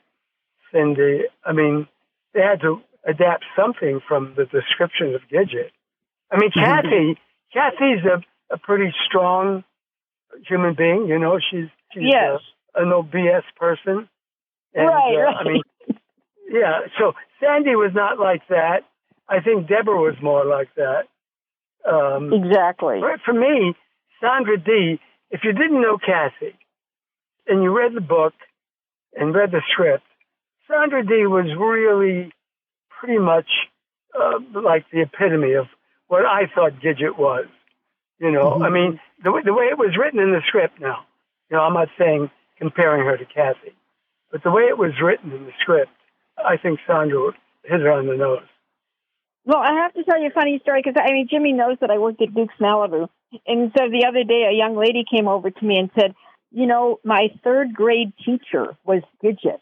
Cindy, 0.72 1.24
I 1.44 1.52
mean, 1.52 1.86
they 2.34 2.40
had 2.40 2.60
to 2.62 2.80
adapt 3.06 3.44
something 3.56 4.00
from 4.06 4.34
the 4.36 4.44
description 4.46 5.14
of 5.14 5.22
Gidget. 5.30 5.70
I 6.30 6.38
mean, 6.38 6.50
mm-hmm. 6.50 6.60
Kathy, 6.60 7.18
Kathy's 7.52 8.04
a, 8.04 8.54
a 8.54 8.58
pretty 8.58 8.94
strong 9.06 9.64
human 10.48 10.74
being. 10.74 11.06
You 11.08 11.18
know, 11.18 11.38
she's 11.50 11.68
she's 11.92 12.04
Yes. 12.04 12.40
a, 12.74 12.82
a 12.82 12.86
no 12.86 13.02
BS 13.02 13.42
person. 13.56 14.08
And, 14.74 14.86
Right, 14.88 15.14
uh, 15.16 15.20
right. 15.20 15.36
I 15.38 15.44
mean, 15.44 15.62
yeah. 16.50 16.80
So 16.98 17.12
Sandy 17.40 17.74
was 17.76 17.92
not 17.94 18.18
like 18.18 18.46
that. 18.48 18.80
I 19.28 19.40
think 19.40 19.68
Deborah 19.68 20.00
was 20.00 20.16
more 20.22 20.44
like 20.44 20.68
that. 20.76 21.04
Um, 21.88 22.32
Exactly. 22.32 23.00
but 23.00 23.20
for 23.24 23.32
me, 23.32 23.74
Sandra 24.20 24.58
Dee. 24.58 25.00
If 25.30 25.40
you 25.44 25.52
didn't 25.52 25.80
know 25.80 25.96
Kathy, 25.98 26.54
and 27.46 27.62
you 27.62 27.76
read 27.76 27.94
the 27.94 28.00
book 28.02 28.34
and 29.18 29.34
read 29.34 29.50
the 29.50 29.62
script, 29.72 30.04
Sandra 30.68 31.04
Dee. 31.04 31.26
was 31.26 31.46
really 31.58 32.32
pretty 33.00 33.18
much 33.18 33.48
uh, 34.14 34.38
like 34.60 34.84
the 34.92 35.00
epitome 35.02 35.54
of 35.54 35.66
what 36.08 36.24
I 36.26 36.42
thought 36.54 36.72
Gidget 36.84 37.18
was. 37.18 37.46
You 38.18 38.30
know, 38.30 38.62
I 38.62 38.70
mean, 38.70 39.00
the, 39.24 39.32
way- 39.32 39.42
the 39.44 39.52
way 39.54 39.64
it 39.64 39.78
was 39.78 39.96
written 39.98 40.20
in 40.20 40.30
the 40.30 40.42
script 40.46 40.80
now, 40.80 41.04
you 41.50 41.56
know, 41.56 41.62
I'm 41.64 41.74
not 41.74 41.88
saying 41.98 42.30
comparing 42.58 43.04
her 43.04 43.16
to 43.16 43.24
Kathy. 43.24 43.74
But 44.32 44.42
the 44.42 44.50
way 44.50 44.62
it 44.62 44.78
was 44.78 44.92
written 45.00 45.30
in 45.30 45.44
the 45.44 45.52
script, 45.60 45.90
I 46.38 46.56
think 46.56 46.80
Sandra 46.86 47.32
hit 47.64 47.80
it 47.80 47.86
on 47.86 48.06
the 48.06 48.16
nose. 48.16 48.42
Well, 49.44 49.58
I 49.58 49.74
have 49.82 49.92
to 49.94 50.04
tell 50.04 50.20
you 50.20 50.28
a 50.28 50.30
funny 50.30 50.58
story 50.62 50.82
because 50.84 51.00
I 51.00 51.12
mean 51.12 51.28
Jimmy 51.30 51.52
knows 51.52 51.76
that 51.80 51.90
I 51.90 51.98
worked 51.98 52.22
at 52.22 52.34
Duke's 52.34 52.54
Malibu, 52.60 53.08
and 53.46 53.72
so 53.76 53.88
the 53.90 54.06
other 54.08 54.24
day 54.24 54.46
a 54.50 54.56
young 54.56 54.76
lady 54.76 55.04
came 55.08 55.28
over 55.28 55.50
to 55.50 55.64
me 55.64 55.78
and 55.78 55.90
said, 55.98 56.14
"You 56.50 56.66
know, 56.66 56.98
my 57.04 57.28
third 57.44 57.74
grade 57.74 58.12
teacher 58.24 58.76
was 58.84 59.02
Gidget," 59.22 59.60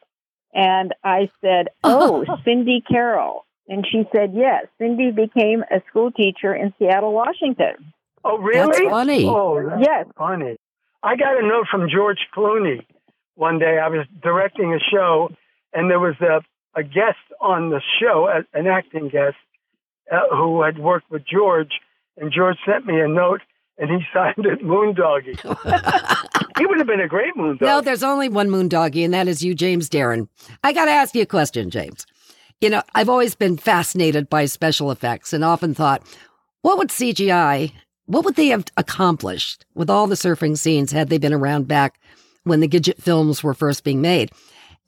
and 0.55 0.95
I 1.03 1.31
said, 1.41 1.69
"Oh, 1.83 2.25
Cindy 2.45 2.83
Carol," 2.87 3.47
and 3.69 3.87
she 3.91 4.07
said, 4.15 4.35
"Yes, 4.35 4.67
Cindy 4.79 5.11
became 5.13 5.65
a 5.71 5.81
school 5.89 6.11
teacher 6.13 6.55
in 6.55 6.75
Seattle, 6.79 7.13
Washington." 7.15 7.93
Oh, 8.23 8.37
really? 8.37 8.67
That's 8.85 8.91
funny. 8.91 9.27
Oh, 9.27 9.67
that's 9.67 9.83
Yes. 9.83 10.07
funny. 10.17 10.57
I 11.03 11.17
got 11.17 11.43
a 11.43 11.47
note 11.47 11.69
from 11.71 11.89
George 11.89 12.19
Clooney 12.37 12.85
one 13.35 13.59
day. 13.59 13.79
I 13.79 13.89
was 13.89 14.07
directing 14.23 14.75
a 14.75 14.79
show, 14.79 15.31
and 15.73 15.91
there 15.91 16.01
was 16.01 16.15
a, 16.21 16.41
a 16.79 16.83
guest 16.83 17.19
on 17.41 17.71
the 17.71 17.81
show, 18.01 18.29
a- 18.29 18.59
an 18.59 18.67
acting 18.67 19.09
guest, 19.09 19.37
uh, 20.13 20.35
who 20.35 20.63
had 20.63 20.79
worked 20.79 21.11
with 21.11 21.23
George, 21.27 21.73
and 22.17 22.33
George 22.33 22.57
sent 22.67 22.87
me 22.87 23.01
a 23.01 23.09
note, 23.09 23.41
and 23.79 23.91
he 23.91 23.99
signed 24.15 24.45
it 24.47 24.63
Moondoggy. 24.63 25.39
he 26.59 26.67
would 26.67 26.79
have 26.79 26.87
been 26.87 27.01
a 27.01 27.09
great 27.09 27.35
Moondoggy. 27.35 27.61
No, 27.63 27.81
there's 27.81 28.03
only 28.03 28.29
one 28.29 28.49
moondoggy, 28.49 29.05
and 29.05 29.15
that 29.15 29.29
is 29.29 29.43
you, 29.43 29.55
James 29.55 29.89
Darren. 29.89 30.29
I 30.65 30.73
got 30.73 30.87
to 30.87 30.91
ask 30.91 31.15
you 31.15 31.23
a 31.23 31.27
question, 31.27 31.71
James. 31.71 32.07
You 32.61 32.69
know, 32.71 32.83
I've 32.95 33.09
always 33.09 33.35
been 33.35 33.57
fascinated 33.57 34.29
by 34.29 34.45
special 34.45 34.91
effects 34.91 35.33
and 35.33 35.43
often 35.45 35.73
thought, 35.73 36.03
what 36.63 36.77
would 36.77 36.89
CGI, 36.89 37.73
what 38.05 38.25
would 38.25 38.35
they 38.35 38.49
have 38.49 38.67
accomplished 38.77 39.65
with 39.75 39.89
all 39.89 40.07
the 40.07 40.15
surfing 40.17 40.59
scenes 40.59 40.93
had 40.93 41.09
they 41.09 41.17
been 41.19 41.33
around 41.33 41.69
back 41.69 41.99
when 42.45 42.61
the 42.61 42.69
Gidget 42.69 43.01
films 43.01 43.43
were 43.43 43.55
first 43.55 43.85
being 43.85 44.01
made? 44.01 44.31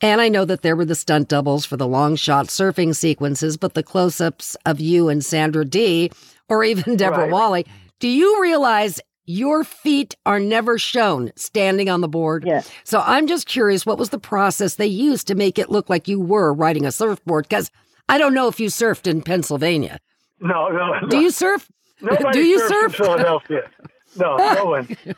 And 0.00 0.20
I 0.20 0.28
know 0.28 0.44
that 0.44 0.62
there 0.62 0.74
were 0.74 0.84
the 0.84 0.94
stunt 0.96 1.28
doubles 1.28 1.64
for 1.64 1.76
the 1.76 1.86
long 1.86 2.16
shot 2.16 2.46
surfing 2.46 2.94
sequences, 2.94 3.56
but 3.56 3.74
the 3.74 3.82
close 3.84 4.20
ups 4.20 4.56
of 4.66 4.80
you 4.80 5.08
and 5.08 5.24
Sandra 5.24 5.64
Dee, 5.64 6.10
or 6.48 6.64
even 6.64 6.96
Deborah 6.96 7.24
Right. 7.24 7.30
Walley, 7.30 7.66
do 8.00 8.08
you 8.08 8.42
realize 8.42 9.00
your 9.26 9.62
feet 9.62 10.16
are 10.26 10.40
never 10.40 10.76
shown 10.76 11.30
standing 11.36 11.88
on 11.88 12.00
the 12.00 12.08
board? 12.08 12.42
Yes. 12.44 12.68
So 12.82 13.00
I'm 13.06 13.28
just 13.28 13.46
curious, 13.46 13.86
what 13.86 13.96
was 13.96 14.10
the 14.10 14.18
process 14.18 14.74
they 14.74 14.86
used 14.86 15.28
to 15.28 15.36
make 15.36 15.56
it 15.56 15.70
look 15.70 15.88
like 15.88 16.08
you 16.08 16.20
were 16.20 16.52
riding 16.52 16.84
a 16.84 16.90
surfboard? 16.90 17.48
Because 17.48 17.70
I 18.08 18.18
don't 18.18 18.34
know 18.34 18.48
if 18.48 18.58
you 18.58 18.68
surfed 18.68 19.06
in 19.06 19.22
Pennsylvania. 19.22 20.00
no, 20.40 20.68
no, 20.68 20.98
no. 21.00 21.06
Do 21.08 21.18
you 21.18 21.30
surf? 21.30 21.70
Nobody 22.00 22.32
do 22.32 22.44
you 22.44 22.58
surf? 22.68 22.98
in 22.98 23.04
Philadelphia? 23.04 23.70
No, 24.16 24.36
no 24.36 24.64
one. 24.64 24.96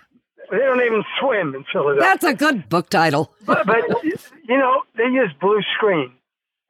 They 0.55 0.61
don't 0.61 0.81
even 0.83 1.03
swim 1.19 1.55
in 1.57 1.65
Philadelphia. 1.73 2.01
That's 2.01 2.23
a 2.23 2.33
good 2.33 2.69
book 2.69 2.89
title. 2.89 3.35
but, 3.45 3.67
but 3.67 3.83
you 4.05 4.57
know 4.57 4.83
they 4.97 5.05
used 5.05 5.41
blue 5.41 5.61
screen, 5.77 6.13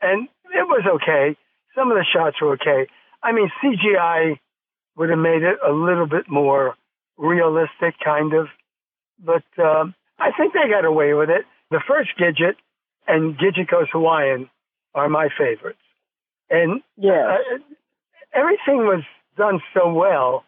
and 0.01 0.27
it 0.47 0.66
was 0.66 0.85
okay. 0.97 1.37
Some 1.75 1.90
of 1.90 1.99
the 1.99 2.05
shots 2.11 2.40
were 2.40 2.55
okay. 2.55 2.87
I 3.23 3.33
mean, 3.33 3.51
CGI 3.62 4.38
would 4.97 5.11
have 5.11 5.18
made 5.18 5.42
it 5.42 5.59
a 5.66 5.70
little 5.70 6.07
bit 6.07 6.31
more 6.31 6.77
realistic, 7.18 7.97
kind 8.03 8.33
of. 8.33 8.47
But 9.23 9.44
um, 9.62 9.94
I 10.18 10.31
think 10.33 10.55
they 10.55 10.66
got 10.70 10.87
away 10.87 11.12
with 11.12 11.29
it. 11.29 11.44
The 11.70 11.83
first 11.87 12.11
Gidget 12.18 12.55
and 13.07 13.37
Gidget 13.37 13.68
Goes 13.70 13.88
Hawaiian 13.92 14.49
are 14.94 15.11
my 15.11 15.29
favorites, 15.37 15.85
and 16.49 16.81
yeah, 16.97 17.37
uh, 17.37 17.59
everything 18.33 18.79
was 18.87 19.03
done 19.37 19.61
so 19.75 19.92
well 19.92 20.44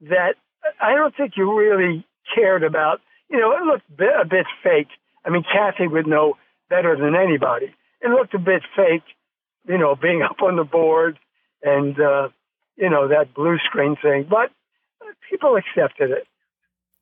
that 0.00 0.34
I 0.80 0.94
don't 0.94 1.14
think 1.16 1.34
you 1.36 1.56
really 1.56 2.04
cared 2.34 2.62
about. 2.62 3.00
You 3.28 3.38
know, 3.38 3.52
it 3.52 3.62
looked 3.62 3.90
a 4.00 4.24
bit 4.24 4.46
fake. 4.62 4.88
I 5.24 5.30
mean, 5.30 5.44
Kathy 5.44 5.86
would 5.86 6.06
know 6.06 6.36
better 6.68 6.96
than 6.96 7.14
anybody. 7.14 7.74
It 8.00 8.08
looked 8.08 8.34
a 8.34 8.38
bit 8.38 8.62
fake, 8.74 9.04
you 9.68 9.78
know, 9.78 9.94
being 9.94 10.22
up 10.28 10.42
on 10.42 10.56
the 10.56 10.64
board 10.64 11.18
and 11.62 11.98
uh, 12.00 12.28
you 12.76 12.88
know 12.88 13.08
that 13.08 13.34
blue 13.34 13.58
screen 13.58 13.96
thing. 14.00 14.26
But 14.28 14.50
people 15.28 15.56
accepted 15.56 16.10
it. 16.10 16.26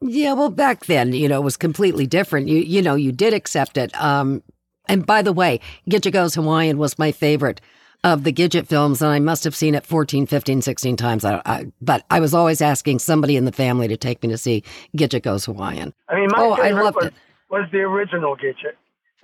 Yeah, 0.00 0.34
well, 0.34 0.50
back 0.50 0.86
then, 0.86 1.12
you 1.12 1.28
know, 1.28 1.40
it 1.40 1.44
was 1.44 1.56
completely 1.56 2.06
different. 2.06 2.46
You, 2.46 2.60
you 2.60 2.82
know, 2.82 2.94
you 2.94 3.10
did 3.10 3.34
accept 3.34 3.76
it. 3.76 4.00
Um, 4.00 4.44
and 4.88 5.04
by 5.04 5.22
the 5.22 5.32
way, 5.32 5.60
Gidget 5.90 6.12
Goes 6.12 6.36
Hawaiian 6.36 6.78
was 6.78 6.98
my 6.98 7.10
favorite 7.10 7.60
of 8.04 8.24
the 8.24 8.32
Gidget 8.32 8.66
films, 8.66 9.02
and 9.02 9.10
I 9.10 9.18
must 9.18 9.44
have 9.44 9.56
seen 9.56 9.74
it 9.74 9.84
14, 9.84 10.26
15, 10.26 10.62
16 10.62 10.96
times. 10.96 11.24
I, 11.24 11.42
I, 11.44 11.66
but 11.82 12.04
I 12.10 12.20
was 12.20 12.32
always 12.34 12.60
asking 12.60 13.00
somebody 13.00 13.36
in 13.36 13.44
the 13.44 13.52
family 13.52 13.88
to 13.88 13.96
take 13.96 14.22
me 14.22 14.28
to 14.28 14.38
see 14.38 14.62
Gidget 14.96 15.22
Goes 15.22 15.44
Hawaiian. 15.46 15.92
I 16.08 16.14
mean, 16.14 16.28
my 16.30 16.38
Oh, 16.40 16.52
I 16.52 16.68
favorite 16.68 16.84
loved 16.84 16.96
was, 16.96 17.06
it. 17.06 17.14
was 17.50 17.68
the 17.72 17.78
original 17.78 18.36
Gidget. 18.36 18.74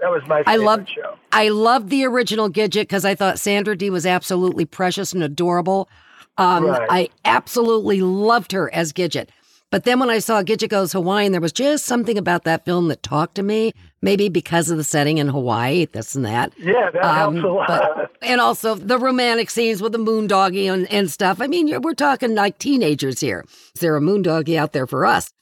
That 0.01 0.11
was 0.11 0.23
my 0.27 0.41
I 0.41 0.43
favorite 0.55 0.65
loved- 0.65 0.89
show. 0.95 1.15
I 1.33 1.49
loved 1.51 1.89
the 1.89 2.05
original 2.05 2.51
Gidget 2.51 2.83
because 2.83 3.05
I 3.05 3.15
thought 3.15 3.39
Sandra 3.39 3.77
Dee 3.77 3.91
was 3.91 4.05
absolutely 4.07 4.65
precious 4.65 5.13
and 5.13 5.23
adorable. 5.23 5.89
Um, 6.37 6.67
Right. 6.67 6.87
I 6.91 7.09
absolutely 7.25 8.01
loved 8.01 8.51
her 8.53 8.73
as 8.75 8.93
Gidget. 8.93 9.29
But 9.75 9.83
then 9.83 9.99
when 9.99 10.09
I 10.09 10.21
saw 10.21 10.41
Gidget 10.45 10.69
Goes 10.69 10.93
Hawaiian, 10.93 11.33
there 11.33 11.41
was 11.41 11.51
just 11.51 11.85
something 11.85 12.17
about 12.17 12.45
that 12.45 12.65
film 12.65 12.87
that 12.87 13.03
talked 13.03 13.35
to 13.35 13.43
me, 13.43 13.73
maybe 14.03 14.29
because 14.29 14.71
of 14.71 14.77
the 14.77 14.85
setting 14.85 15.19
in 15.19 15.27
Hawaii, 15.27 15.87
this 15.87 16.15
and 16.15 16.25
that. 16.25 16.53
Yeah, 16.57 16.91
that 16.93 17.05
Um, 17.05 17.35
helps 17.35 17.45
a 17.45 17.49
lot. 17.49 17.67
but- 17.97 18.11
and 18.23 18.41
also 18.41 18.77
the 18.77 18.99
romantic 19.01 19.51
scenes 19.51 19.83
with 19.83 19.91
the 19.91 19.99
moondoggy 19.99 20.73
and, 20.73 20.87
and 20.93 21.11
stuff. 21.11 21.41
I 21.41 21.49
mean, 21.49 21.67
you're- 21.67 21.81
we're 21.83 21.95
talking 21.95 22.37
like 22.37 22.59
teenagers 22.61 23.19
here. 23.19 23.45
Is 23.75 23.81
there 23.81 23.97
a 23.97 24.01
moondoggy 24.01 24.57
out 24.57 24.75
there 24.75 24.87
for 24.87 25.05
us? 25.05 25.33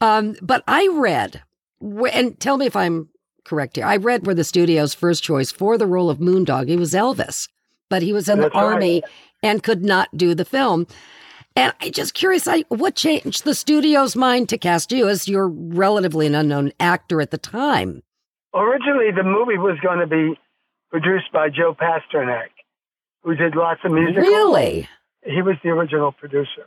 Um, 0.00 0.34
but 0.42 0.64
I 0.66 0.88
read, 0.92 1.40
and 2.12 2.40
tell 2.40 2.56
me 2.56 2.66
if 2.66 2.74
I'm 2.74 3.08
correct 3.44 3.76
here. 3.76 3.84
I 3.86 3.98
read 3.98 4.26
where 4.26 4.34
the 4.34 4.42
studio's 4.42 4.94
first 4.94 5.22
choice 5.22 5.52
for 5.52 5.78
the 5.78 5.86
role 5.86 6.10
of 6.10 6.18
moondoggy 6.18 6.76
was 6.76 6.92
Elvis, 6.92 7.46
but 7.88 8.02
he 8.02 8.12
was 8.12 8.28
in 8.28 8.40
That's 8.40 8.52
the 8.52 8.58
right. 8.58 8.64
army 8.74 9.02
and 9.44 9.62
could 9.62 9.84
not 9.84 10.08
do 10.16 10.34
the 10.34 10.44
film. 10.44 10.88
And 11.56 11.72
I'm 11.80 11.92
just 11.92 12.14
curious, 12.14 12.46
I, 12.46 12.64
what 12.68 12.94
changed 12.94 13.44
the 13.44 13.54
studio's 13.54 14.14
mind 14.16 14.48
to 14.50 14.58
cast 14.58 14.92
you 14.92 15.08
as 15.08 15.28
you're 15.28 15.48
relatively 15.48 16.26
an 16.26 16.34
unknown 16.34 16.72
actor 16.78 17.20
at 17.20 17.30
the 17.30 17.38
time? 17.38 18.02
Originally, 18.54 19.10
the 19.10 19.24
movie 19.24 19.58
was 19.58 19.78
going 19.82 19.98
to 19.98 20.06
be 20.06 20.38
produced 20.90 21.32
by 21.32 21.48
Joe 21.48 21.74
Pasternak, 21.74 22.50
who 23.22 23.34
did 23.34 23.54
lots 23.54 23.80
of 23.84 23.92
music. 23.92 24.16
Really? 24.16 24.88
He 25.24 25.42
was 25.42 25.56
the 25.62 25.70
original 25.70 26.12
producer, 26.12 26.66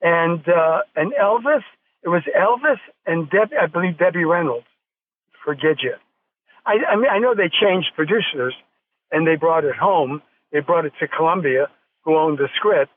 and 0.00 0.46
uh, 0.48 0.80
and 0.96 1.12
Elvis. 1.12 1.62
It 2.02 2.08
was 2.08 2.22
Elvis 2.36 2.80
and 3.06 3.30
Deb, 3.30 3.50
I 3.58 3.66
believe 3.66 3.96
Debbie 3.96 4.24
Reynolds 4.24 4.66
for 5.44 5.54
Gidget. 5.54 6.00
I, 6.66 6.78
I 6.90 6.96
mean, 6.96 7.08
I 7.10 7.18
know 7.18 7.34
they 7.34 7.48
changed 7.48 7.88
producers, 7.94 8.54
and 9.12 9.26
they 9.26 9.36
brought 9.36 9.64
it 9.64 9.76
home. 9.76 10.20
They 10.52 10.60
brought 10.60 10.84
it 10.84 10.92
to 11.00 11.06
Columbia, 11.06 11.68
who 12.04 12.16
owned 12.16 12.38
the 12.38 12.48
script, 12.56 12.92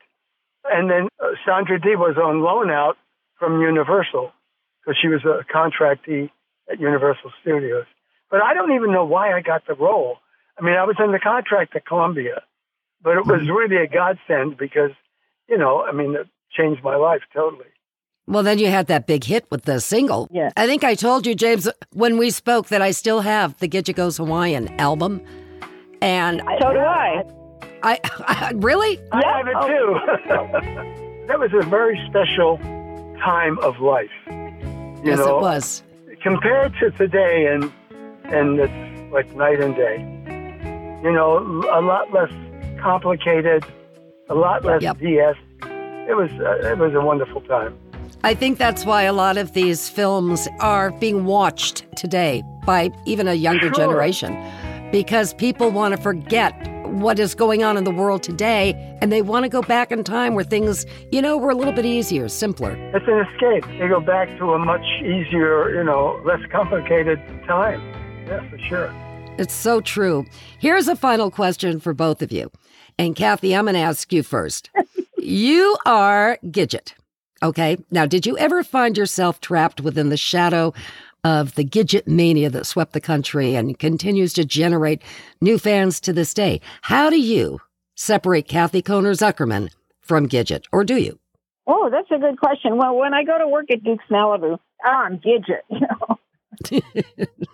and 0.72 0.90
then 0.90 1.08
uh, 1.20 1.30
Sandra 1.46 1.80
Dee 1.80 1.96
was 1.96 2.18
on 2.18 2.42
loan 2.42 2.72
out 2.72 2.98
from 3.40 3.62
Universal 3.62 4.32
because 4.82 4.98
she 5.02 5.08
was 5.08 5.24
a 5.26 5.44
contractee 5.52 6.30
at 6.72 6.80
Universal 6.80 7.32
Studios. 7.42 7.86
But 8.30 8.42
I 8.42 8.54
don't 8.54 8.72
even 8.74 8.92
know 8.92 9.06
why 9.06 9.34
I 9.34 9.42
got 9.42 9.68
the 9.68 9.74
role. 9.74 10.18
I 10.58 10.64
mean, 10.64 10.76
I 10.76 10.84
was 10.84 10.96
in 11.00 11.12
the 11.12 11.20
contract 11.20 11.76
at 11.76 11.86
Columbia, 11.86 12.44
but 13.02 13.18
it 13.18 13.26
was 13.26 13.48
really 13.48 13.78
a 13.78 13.88
godsend 13.88 14.58
because, 14.58 14.92
you 15.48 15.58
know, 15.58 15.84
I 15.84 15.92
mean, 15.92 16.16
it 16.16 16.28
changed 16.52 16.84
my 16.84 16.96
life 16.96 17.22
totally. 17.34 17.66
Well, 18.28 18.42
then 18.42 18.58
you 18.58 18.68
had 18.68 18.88
that 18.88 19.06
big 19.06 19.24
hit 19.24 19.46
with 19.52 19.66
the 19.66 19.80
single. 19.80 20.28
Yeah. 20.32 20.50
I 20.58 20.66
think 20.66 20.84
I 20.84 20.96
told 20.96 21.28
you, 21.28 21.36
James, 21.36 21.70
when 21.94 22.18
we 22.18 22.32
spoke, 22.32 22.68
that 22.70 22.82
I 22.82 22.90
still 22.92 23.22
have 23.22 23.56
the 23.60 23.68
Gidget 23.68 23.96
Goes 23.96 24.18
Hawaiian 24.18 24.80
album. 24.80 25.22
And 26.02 26.42
So 26.60 26.74
do 26.74 26.80
I. 26.80 27.24
I, 27.86 28.00
I 28.28 28.52
really? 28.56 29.00
I 29.12 29.20
Yeah. 29.22 29.38
have 29.38 29.48
it 29.48 29.58
too. 29.68 31.26
that 31.28 31.40
was 31.40 31.52
a 31.54 31.62
very 31.70 31.98
special 32.10 32.58
time 33.24 33.58
of 33.60 33.80
life. 33.80 34.10
You 34.28 35.12
yes, 35.12 35.20
know, 35.20 35.38
it 35.38 35.42
was. 35.42 35.84
compared 36.22 36.74
to 36.80 36.92
today, 36.92 37.48
and 37.54 37.72
and 38.26 38.60
it's 38.60 39.12
like 39.14 39.34
night 39.36 39.60
and 39.62 39.76
day. 39.76 39.98
You 41.04 41.12
know, 41.12 41.38
a 41.72 41.82
lot 41.82 42.12
less 42.12 42.32
complicated, 42.82 43.64
a 44.30 44.36
lot 44.36 44.66
less 44.66 44.82
Yep. 44.82 44.98
DS. 45.00 45.36
It 46.10 46.16
was 46.18 46.32
uh, 46.40 46.72
it 46.72 46.78
was 46.78 46.94
a 46.96 47.02
wonderful 47.02 47.42
time. 47.42 47.78
I 48.24 48.34
think 48.34 48.58
that's 48.58 48.86
why 48.86 49.04
a 49.04 49.14
lot 49.14 49.38
of 49.38 49.54
these 49.54 49.88
films 49.90 50.48
are 50.60 50.90
being 51.00 51.26
watched 51.26 51.86
today 51.96 52.42
by 52.66 52.90
even 53.06 53.28
a 53.28 53.34
younger 53.36 53.68
Sure. 53.68 53.76
generation 53.76 54.36
because 54.92 55.34
people 55.36 55.70
want 55.70 55.96
to 55.96 56.02
forget 56.02 56.54
what 57.02 57.20
is 57.20 57.36
going 57.36 57.64
on 57.64 57.78
in 57.78 57.84
the 57.84 57.92
world 57.92 58.24
today 58.24 58.74
and 59.02 59.12
they 59.12 59.22
want 59.22 59.44
to 59.44 59.50
go 59.50 59.62
back 59.62 59.92
in 59.92 60.04
time 60.04 60.36
where 60.36 60.44
things, 60.44 60.86
you 61.12 61.22
know, 61.22 61.38
were 61.38 61.50
a 61.50 61.56
little 61.56 61.74
bit 61.74 61.86
easier, 61.86 62.28
simpler. 62.30 62.74
It's 62.94 63.06
an 63.08 63.20
escape. 63.20 63.66
They 63.80 63.88
go 63.88 64.00
back 64.00 64.28
to 64.40 64.54
a 64.54 64.60
much 64.60 64.86
easier, 65.02 65.76
you 65.76 65.84
know, 65.84 66.22
less 66.26 66.40
complicated 66.52 67.20
time. 67.48 67.82
Yeah, 68.28 68.50
for 68.50 68.58
sure. 68.58 68.94
It's 69.38 69.54
so 69.54 69.82
true. 69.82 70.26
Here's 70.60 70.88
a 70.88 70.96
final 70.96 71.30
question 71.30 71.80
for 71.80 71.94
both 71.94 72.22
of 72.22 72.32
you. 72.32 72.52
And 72.98 73.16
Kathy, 73.16 73.56
I'm 73.56 73.66
going 73.66 73.74
to 73.74 73.82
ask 73.82 74.12
you 74.14 74.24
first. 74.24 74.70
you 75.18 75.78
are 75.86 76.40
Gidget. 76.46 76.94
Okay. 77.44 77.78
Now, 77.92 78.06
did 78.06 78.26
you 78.26 78.38
ever 78.38 78.64
find 78.64 78.98
yourself 78.98 79.42
trapped 79.42 79.82
within 79.82 80.10
the 80.10 80.18
shadow 80.18 80.74
of 81.26 81.56
the 81.56 81.66
Gidget 81.66 82.06
mania 82.06 82.52
that 82.52 82.68
swept 82.68 82.94
the 82.94 83.02
country 83.02 83.56
and 83.56 83.80
continues 83.80 84.32
to 84.34 84.46
generate 84.46 85.02
new 85.42 85.58
fans 85.58 86.00
to 86.02 86.14
this 86.14 86.36
day. 86.36 86.62
How 86.84 87.10
do 87.10 87.20
you 87.20 87.60
separate 87.96 88.48
Kathy 88.48 88.84
Kohner 88.84 89.18
Zuckerman 89.18 89.72
from 90.02 90.30
Gidget, 90.30 90.66
or 90.72 90.84
do 90.84 90.98
you? 90.98 91.18
Oh, 91.66 91.90
that's 91.92 92.12
a 92.12 92.20
good 92.20 92.40
question. 92.40 92.78
Well, 92.78 92.96
when 92.96 93.16
I 93.16 93.24
go 93.24 93.40
to 93.40 93.48
work 93.48 93.72
at 93.72 93.84
Duke's 93.84 94.06
Malibu, 94.12 94.60
I'm 94.84 95.18
Gidget, 95.18 95.62
you 95.70 95.80
know. 95.80 96.20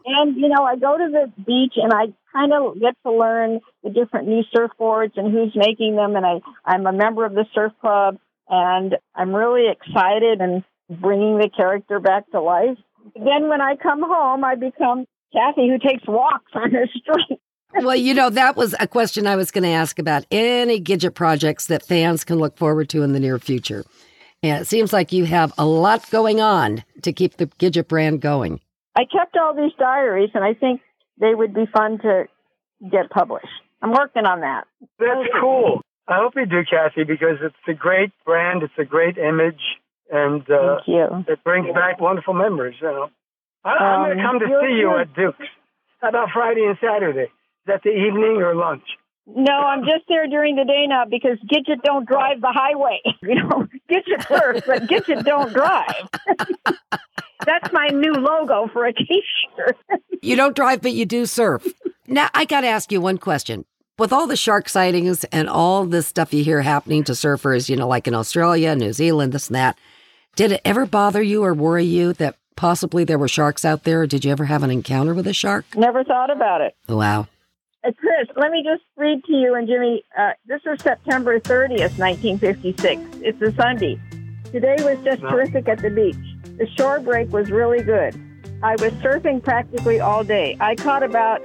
and 0.06 0.36
you 0.36 0.50
know, 0.50 0.64
I 0.64 0.76
go 0.76 0.98
to 0.98 1.10
the 1.10 1.32
beach 1.44 1.74
and 1.78 1.94
I 1.94 2.14
kind 2.34 2.52
of 2.54 2.78
get 2.78 2.96
to 3.06 3.12
learn 3.14 3.62
the 3.84 3.90
different 3.90 4.28
new 4.28 4.44
surfboards 4.54 5.14
and 5.16 5.32
who's 5.32 5.56
making 5.56 5.96
them. 5.96 6.18
And 6.18 6.26
I, 6.26 6.42
I'm 6.66 6.86
a 6.86 6.92
member 6.92 7.26
of 7.26 7.34
the 7.34 7.46
surf 7.56 7.72
club, 7.80 8.18
and 8.50 8.98
I'm 9.16 9.34
really 9.34 9.72
excited 9.72 10.42
and 10.42 10.66
bringing 10.90 11.38
the 11.38 11.50
character 11.50 12.02
back 12.02 12.30
to 12.32 12.42
life. 12.42 12.78
Then 13.16 13.50
when 13.50 13.62
I 13.62 13.76
come 13.76 14.02
home, 14.02 14.44
I 14.44 14.56
become 14.56 15.06
Kathy 15.34 15.70
who 15.70 15.78
takes 15.80 16.08
walks 16.08 16.52
on 16.54 16.72
the 16.72 16.88
street. 16.94 17.40
well, 17.76 17.96
you 17.96 18.14
know, 18.14 18.30
that 18.30 18.56
was 18.56 18.76
a 18.80 18.88
question 18.88 19.28
I 19.28 19.36
was 19.36 19.52
going 19.52 19.64
to 19.64 19.70
ask 19.70 20.00
about 20.00 20.26
any 20.32 20.82
Gidget 20.82 21.16
projects 21.16 21.68
that 21.68 21.86
fans 21.86 22.24
can 22.24 22.38
look 22.38 22.58
forward 22.58 22.90
to 22.90 23.04
in 23.04 23.14
the 23.14 23.20
near 23.20 23.40
future. 23.40 23.86
And 24.44 24.62
it 24.62 24.66
seems 24.66 24.92
like 24.92 25.12
you 25.12 25.26
have 25.26 25.54
a 25.58 25.66
lot 25.66 26.10
going 26.10 26.42
on 26.42 26.84
to 27.04 27.14
keep 27.14 27.38
the 27.38 27.48
Gidget 27.48 27.88
brand 27.88 28.22
going. 28.22 28.60
I 28.96 29.04
kept 29.06 29.38
all 29.38 29.56
these 29.56 29.72
diaries, 29.78 30.32
and 30.34 30.44
I 30.44 30.54
think 30.54 30.82
they 31.20 31.34
would 31.34 31.54
be 31.54 31.66
fun 31.72 32.00
to 32.00 32.26
get 32.90 33.10
published. 33.10 33.48
I'm 33.82 33.92
working 33.92 34.26
on 34.26 34.42
that. 34.42 34.66
That's 35.00 35.30
cool. 35.40 35.82
I 36.08 36.18
hope 36.18 36.34
you 36.36 36.46
do, 36.46 36.64
Kathy, 36.70 37.04
because 37.04 37.38
it's 37.42 37.56
a 37.68 37.74
great 37.74 38.12
brand. 38.26 38.64
It's 38.64 38.74
a 38.78 38.84
great 38.84 39.18
image, 39.18 39.62
and 40.12 40.42
uh, 40.52 40.76
Thank 40.86 40.88
you. 40.88 41.26
it 41.34 41.44
brings 41.44 41.74
back 41.74 42.00
wonderful 42.00 42.34
memories. 42.34 42.76
You 42.82 42.88
know, 42.88 43.10
I, 43.64 43.70
I'm 43.72 44.06
going 44.10 44.18
to 44.18 44.24
Um, 44.24 44.30
come 44.30 44.40
to 44.40 44.60
see 44.68 44.74
you 44.80 44.98
at 44.98 45.14
Duke's. 45.14 45.38
How 46.02 46.10
about 46.10 46.30
Friday 46.34 46.66
and 46.66 46.78
Saturday? 46.82 47.24
Is 47.32 47.68
that 47.68 47.82
the 47.84 47.92
evening 47.92 48.42
or 48.42 48.56
lunch? 48.56 48.84
No, 49.28 49.54
I'm 49.54 49.82
just 49.86 50.06
there 50.10 50.28
during 50.28 50.56
the 50.56 50.66
day 50.66 50.86
now 50.88 51.06
because 51.06 51.38
Gidget 51.50 51.84
don't 51.84 52.08
drive 52.08 52.42
the 52.42 52.52
highway. 52.52 53.00
You 53.22 53.36
know, 53.36 53.68
Gidget 53.90 54.28
surf, 54.28 54.64
but 54.66 54.88
Gidget 54.90 55.24
don't 55.24 55.54
drive. 55.54 56.10
That's 57.46 57.72
my 57.74 57.88
new 57.88 58.14
logo 58.14 58.68
for 58.74 58.86
a 58.86 58.94
T-shirt. 58.94 59.78
You 60.24 60.36
don't 60.36 60.56
drive, 60.56 60.84
but 60.84 60.92
you 60.94 61.08
do 61.08 61.26
surf. 61.26 61.66
Now, 62.08 62.30
I 62.36 62.46
got 62.46 62.62
to 62.62 62.68
ask 62.68 62.92
you 62.92 63.02
one 63.02 63.18
question. 63.18 63.66
With 63.98 64.14
all 64.14 64.28
the 64.28 64.36
shark 64.36 64.70
sightings 64.70 65.24
and 65.26 65.50
all 65.50 65.84
this 65.86 66.06
stuff 66.06 66.32
you 66.32 66.44
hear 66.44 66.62
happening 66.62 67.04
to 67.06 67.14
surfers, 67.14 67.68
you 67.68 67.76
know, 67.76 67.88
like 67.88 68.08
in 68.08 68.14
Australia, 68.14 68.76
New 68.76 68.94
Zealand, 68.94 69.32
this 69.34 69.48
and 69.48 69.56
that, 69.56 69.80
did 70.36 70.52
it 70.52 70.62
ever 70.66 70.86
bother 70.86 71.22
you 71.22 71.44
or 71.44 71.54
worry 71.54 71.84
you 71.86 72.14
that 72.14 72.36
possibly 72.56 73.04
there 73.04 73.18
were 73.20 73.28
sharks 73.28 73.66
out 73.66 73.84
there? 73.84 74.06
Did 74.08 74.24
you 74.26 74.32
ever 74.32 74.46
have 74.46 74.64
an 74.64 74.72
encounter 74.72 75.14
with 75.14 75.28
a 75.28 75.34
shark? 75.34 75.66
Never 75.76 76.04
thought 76.04 76.30
about 76.32 76.62
it. 76.62 76.76
Wow. 76.88 77.28
Uh, 77.84 77.92
Chris, 77.98 78.28
let 78.36 78.52
me 78.52 78.64
just 78.64 78.84
read 78.96 79.24
to 79.26 79.34
you 79.34 79.56
and 79.56 79.68
Jimmy. 79.68 80.04
Uh, 80.18 80.32
this 80.46 80.62
is 80.66 80.82
September 80.82 81.40
30th, 81.40 81.98
1956. 81.98 83.02
It's 83.22 83.42
a 83.42 83.52
Sunday. 83.56 84.00
Today 84.52 84.76
was 84.80 84.98
just 85.04 85.22
Wow. 85.24 85.32
terrific 85.32 85.68
at 85.68 85.80
the 85.82 85.90
beach. 85.90 86.16
The 86.58 86.68
shore 86.78 87.00
break 87.00 87.32
was 87.32 87.50
really 87.50 87.82
good. 87.84 88.16
I 88.64 88.74
was 88.74 88.92
surfing 89.02 89.42
practically 89.44 90.00
all 90.00 90.24
day. 90.24 90.56
I 90.60 90.76
caught 90.76 91.02
about 91.04 91.42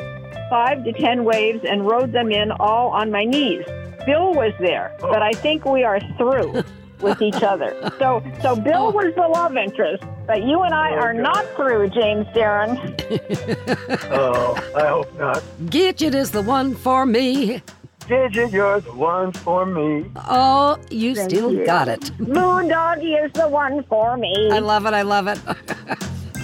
five 0.50 0.84
to 0.84 0.92
ten 0.92 1.24
waves 1.24 1.64
and 1.66 1.86
rode 1.86 2.12
them 2.12 2.30
in 2.30 2.50
all 2.52 2.90
on 2.90 3.10
my 3.10 3.24
knees. 3.24 3.64
Bill 4.04 4.34
was 4.34 4.52
there, 4.60 4.94
but 5.00 5.22
I 5.22 5.32
think 5.32 5.64
we 5.64 5.82
are 5.82 5.98
through 6.18 6.62
with 7.00 7.20
each 7.22 7.42
other. 7.42 7.74
So, 7.98 8.22
so 8.42 8.56
Bill 8.56 8.86
oh. 8.86 8.90
was 8.90 9.14
the 9.14 9.26
love 9.28 9.56
interest, 9.56 10.02
but 10.26 10.42
you 10.42 10.62
and 10.62 10.74
I 10.74 10.92
Oh, 10.92 11.00
are 11.00 11.12
God. 11.14 11.22
not 11.22 11.44
through, 11.56 11.88
James 11.90 12.26
Darren. 12.28 12.76
Oh, 14.10 14.54
I 14.76 14.86
hope 14.88 15.18
not. 15.18 15.42
Gidget 15.66 16.14
is 16.14 16.30
the 16.30 16.42
one 16.42 16.74
for 16.74 17.06
me. 17.06 17.62
Gidget, 18.00 18.52
you're 18.52 18.80
the 18.80 18.92
one 18.92 19.32
for 19.32 19.66
me. 19.66 20.10
Oh, 20.16 20.78
you 20.90 21.14
Thank 21.14 21.30
still 21.30 21.52
you. 21.52 21.66
got 21.66 21.88
it. 21.88 22.00
Moondoggy 22.18 23.24
is 23.24 23.32
the 23.32 23.48
one 23.48 23.82
for 23.84 24.16
me. 24.16 24.50
I 24.52 24.58
love 24.60 24.86
it. 24.86 24.94
I 24.94 25.02
love 25.02 25.26
it. 25.28 25.40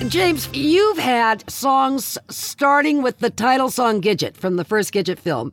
James, 0.08 0.48
you've 0.52 0.98
had 0.98 1.48
songs 1.48 2.18
starting 2.28 3.02
with 3.02 3.18
the 3.18 3.30
title 3.30 3.70
song 3.70 4.00
Gidget 4.02 4.36
from 4.36 4.56
the 4.56 4.64
first 4.64 4.92
Gidget 4.92 5.18
film. 5.20 5.52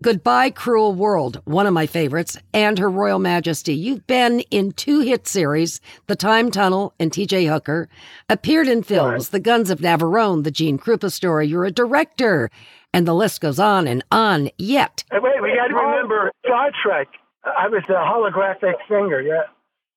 Goodbye, 0.00 0.50
Cruel 0.50 0.94
World, 0.94 1.40
one 1.44 1.66
of 1.66 1.74
my 1.74 1.86
favorites, 1.86 2.38
and 2.54 2.78
Her 2.78 2.88
Royal 2.88 3.18
Majesty. 3.18 3.74
You've 3.74 4.06
been 4.06 4.40
in 4.50 4.70
two 4.70 5.00
hit 5.00 5.26
series, 5.26 5.80
The 6.06 6.14
Time 6.14 6.52
Tunnel 6.52 6.94
and 7.00 7.10
TJ 7.10 7.48
Hooker, 7.48 7.88
appeared 8.28 8.68
in 8.68 8.84
films, 8.84 9.30
The 9.30 9.40
Guns 9.40 9.70
of 9.70 9.80
Navarone, 9.80 10.44
The 10.44 10.52
Gene 10.52 10.78
Krupa 10.78 11.10
story. 11.10 11.48
You're 11.48 11.64
a 11.64 11.72
director, 11.72 12.48
and 12.94 13.08
the 13.08 13.14
list 13.14 13.40
goes 13.40 13.58
on 13.58 13.88
and 13.88 14.04
on. 14.12 14.50
Yet, 14.56 15.02
Hey, 15.10 15.18
wait, 15.20 15.42
we 15.42 15.56
got 15.56 15.66
to 15.66 15.74
remember 15.74 16.30
Star 16.46 16.70
Trek. 16.80 17.08
I 17.44 17.66
was 17.68 17.82
a 17.88 17.92
holographic 17.94 18.74
singer. 18.88 19.20
Yeah, 19.20 19.42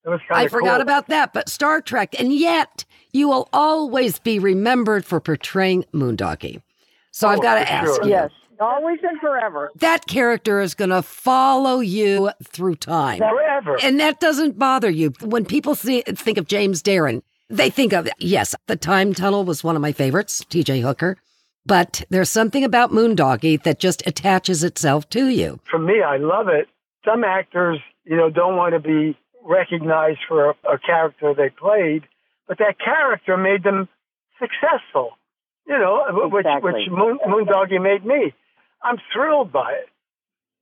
it 0.03 0.09
was 0.09 0.19
kind 0.27 0.41
I 0.41 0.47
forgot 0.47 0.75
cool. 0.77 0.81
about 0.81 1.09
that, 1.09 1.31
but 1.31 1.47
Star 1.47 1.79
Trek, 1.79 2.19
and 2.19 2.33
yet 2.33 2.85
you 3.13 3.27
will 3.27 3.49
always 3.53 4.17
be 4.17 4.39
remembered 4.39 5.05
for 5.05 5.19
portraying 5.19 5.85
Moondoggy. 5.93 6.63
So 7.11 7.27
oh, 7.27 7.31
I've 7.31 7.39
Oh, 7.39 7.41
got 7.43 7.55
to 7.55 7.71
ask 7.71 7.85
sure. 7.85 8.03
you. 8.05 8.09
Yes, 8.09 8.31
always 8.61 8.99
and 9.03 9.19
forever. 9.19 9.71
That 9.75 10.07
character 10.07 10.61
is 10.61 10.73
going 10.73 10.89
to 10.91 11.01
follow 11.01 11.79
you 11.79 12.29
through 12.43 12.75
time. 12.75 13.19
forever. 13.19 13.77
And 13.83 13.99
that 13.99 14.19
doesn't 14.19 14.57
bother 14.59 14.89
you. 14.89 15.13
When 15.21 15.45
people 15.45 15.75
see, 15.75 16.01
think 16.03 16.37
of 16.37 16.47
James 16.47 16.81
Darren, 16.81 17.21
they 17.49 17.69
think 17.69 17.91
of, 17.93 18.07
yes, 18.17 18.55
The 18.67 18.75
Time 18.77 19.13
Tunnel 19.13 19.43
was 19.43 19.63
one 19.63 19.75
of 19.75 19.81
my 19.81 19.91
favorites, 19.91 20.43
TJ 20.49 20.81
Hooker. 20.81 21.17
But 21.65 22.03
there's 22.09 22.29
something 22.29 22.63
about 22.63 22.91
Moondoggy 22.91 23.61
that 23.63 23.79
just 23.79 24.01
attaches 24.07 24.63
itself 24.63 25.09
to 25.09 25.27
you. 25.27 25.59
for 25.69 25.77
me, 25.79 26.01
I 26.01 26.17
love 26.17 26.47
it. 26.47 26.67
Some 27.05 27.23
actors, 27.23 27.79
you 28.05 28.15
know, 28.15 28.29
don't 28.29 28.55
want 28.55 28.73
to 28.73 28.79
be 28.79 29.17
recognized 29.43 30.19
for 30.27 30.51
a, 30.51 30.53
a 30.73 30.77
character 30.79 31.33
they 31.35 31.49
played, 31.49 32.03
but 32.47 32.57
that 32.59 32.79
character 32.79 33.37
made 33.37 33.63
them 33.63 33.87
successful. 34.39 35.11
You 35.67 35.77
know, 35.77 36.03
which 36.31 36.45
Exactly. 36.45 36.73
which 36.73 36.89
Moon, 36.89 37.19
Moondoggy 37.27 37.81
made 37.81 38.03
me. 38.05 38.33
I'm 38.83 38.97
thrilled 39.13 39.51
by 39.51 39.71
it. 39.73 39.89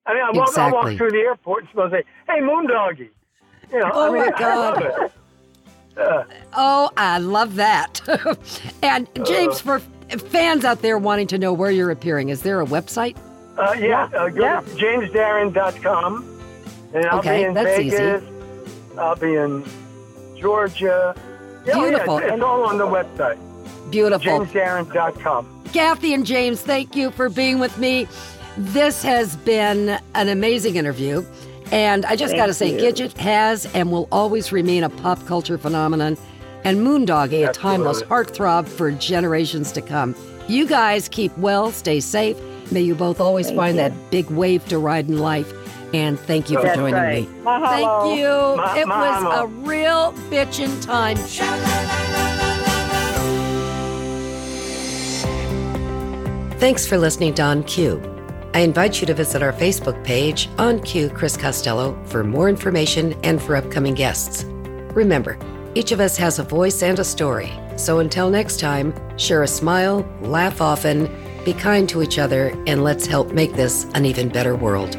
I 0.06 0.14
mean, 0.14 0.24
I 0.24 0.32
walk, 0.32 0.58
I 0.58 0.72
walk 0.72 0.98
through 0.98 1.12
the 1.12 1.20
airport 1.20 1.62
and 1.64 1.70
someone 1.74 1.92
say, 1.92 2.04
"Hey, 2.28 2.40
Moondoggy," 2.42 3.10
you 3.72 3.80
know. 3.80 3.92
Oh, 3.94 4.08
I 4.08 4.10
mean, 4.10 4.18
my 4.22 4.30
God. 4.40 4.42
I 4.42 4.56
love 4.56 4.82
it. 4.82 5.12
Uh, 5.98 6.24
Oh, 6.54 6.90
I 6.98 7.18
love 7.20 7.56
that. 7.56 8.02
and 8.82 9.08
James, 9.26 9.60
for 9.60 9.80
fans 9.80 10.64
out 10.66 10.82
there 10.82 10.98
wanting 10.98 11.28
to 11.28 11.38
know 11.38 11.54
where 11.54 11.70
you're 11.72 11.92
appearing, 11.92 12.30
is 12.30 12.42
there 12.42 12.62
a 12.62 12.66
website? 12.66 13.18
uh, 13.58 13.74
yeah, 13.78 14.06
uh, 14.16 14.30
go 14.30 14.42
Yeah. 14.44 14.62
to 14.62 14.66
jamesdarren.com, 14.68 16.40
and 16.94 17.06
I'll 17.06 17.20
Okay, 17.20 17.40
be 17.40 17.44
in 17.44 17.54
that's 17.54 17.80
easy. 17.80 18.26
I'll 18.98 19.16
be 19.16 19.36
in 19.36 19.64
Georgia. 20.38 21.14
Yeah, 21.66 21.74
oh, 21.76 21.84
yeah, 21.86 21.90
Beautiful. 21.90 22.18
it's, 22.20 22.34
it's 22.34 22.42
all 22.44 22.64
on 22.64 22.78
the 22.78 22.88
website. 22.88 23.38
Beautiful. 23.92 24.40
JamesDarren.com. 24.46 25.59
Kathy 25.74 26.14
and 26.14 26.26
James, 26.26 26.62
thank 26.62 26.96
you 26.96 27.12
for 27.12 27.30
being 27.30 27.60
with 27.60 27.78
me. 27.78 28.08
This 28.58 29.04
has 29.04 29.36
been 29.38 30.00
an 30.16 30.28
amazing 30.30 30.76
interview. 30.76 31.24
And 31.72 32.06
I 32.06 32.16
just 32.16 32.36
got 32.36 32.48
to 32.48 32.54
say, 32.54 32.74
you. 32.74 32.80
Gidget 32.92 33.16
has 33.18 33.66
and 33.76 33.92
will 33.92 34.08
always 34.12 34.52
remain 34.52 34.84
a 34.84 34.90
pop 34.90 35.24
culture 35.28 35.58
phenomenon, 35.58 36.18
and 36.64 36.80
Moondoggy 36.80 37.48
a 37.48 37.54
timeless 37.54 38.02
heartthrob 38.04 38.68
for 38.68 38.92
generations 38.92 39.72
to 39.74 39.82
come. 39.82 40.16
You 40.48 40.66
guys 40.66 41.08
keep 41.08 41.36
well, 41.38 41.72
stay 41.72 42.00
safe. 42.00 42.38
May 42.72 42.82
you 42.82 42.96
both 42.96 43.20
always 43.22 43.48
Thank 43.48 43.58
find 43.58 43.78
you. 43.78 43.84
that 43.84 44.12
big 44.12 44.30
wave 44.32 44.68
to 44.70 44.80
ride 44.80 45.08
in 45.08 45.20
life. 45.20 45.54
And 45.94 46.20
thank 46.20 46.50
you 46.50 46.58
for 46.58 46.64
That's 46.64 46.78
joining 46.78 46.94
right. 46.96 47.30
me. 47.30 47.36
Mahalo. 47.44 47.70
Thank 47.70 48.20
you. 48.20 48.28
Ma- 48.28 48.76
it 48.76 48.88
was 48.88 49.24
mahalo. 49.24 49.44
a 49.44 49.48
real 49.48 50.14
bitchin' 50.30 50.84
time. 50.84 51.18
Thanks 56.60 56.86
for 56.86 56.98
listening 56.98 57.34
to 57.36 57.42
On 57.42 57.64
Cue. 57.64 58.02
I 58.54 58.60
invite 58.60 59.00
you 59.00 59.08
to 59.08 59.14
visit 59.14 59.42
our 59.42 59.54
Facebook 59.54 60.04
page, 60.04 60.50
On 60.58 60.78
Cue 60.82 61.10
Chris 61.10 61.38
Costello, 61.38 61.98
for 62.04 62.22
more 62.22 62.50
information 62.50 63.14
and 63.24 63.42
for 63.42 63.56
upcoming 63.56 63.94
guests. 63.94 64.44
Remember, 64.94 65.40
each 65.74 65.94
of 65.94 66.02
us 66.02 66.18
has 66.18 66.38
a 66.38 66.44
voice 66.44 66.84
and 66.84 67.00
a 67.00 67.04
story. 67.06 67.50
So 67.78 68.00
until 68.00 68.30
next 68.30 68.60
time, 68.60 68.94
share 69.18 69.44
a 69.44 69.48
smile, 69.48 70.06
laugh 70.20 70.60
often, 70.60 71.10
be 71.46 71.54
kind 71.54 71.88
to 71.88 72.04
each 72.04 72.20
other, 72.20 72.50
and 72.68 72.84
let's 72.84 73.06
help 73.06 73.32
make 73.32 73.54
this 73.54 73.86
an 73.94 74.04
even 74.04 74.28
better 74.28 74.54
world. 74.54 74.98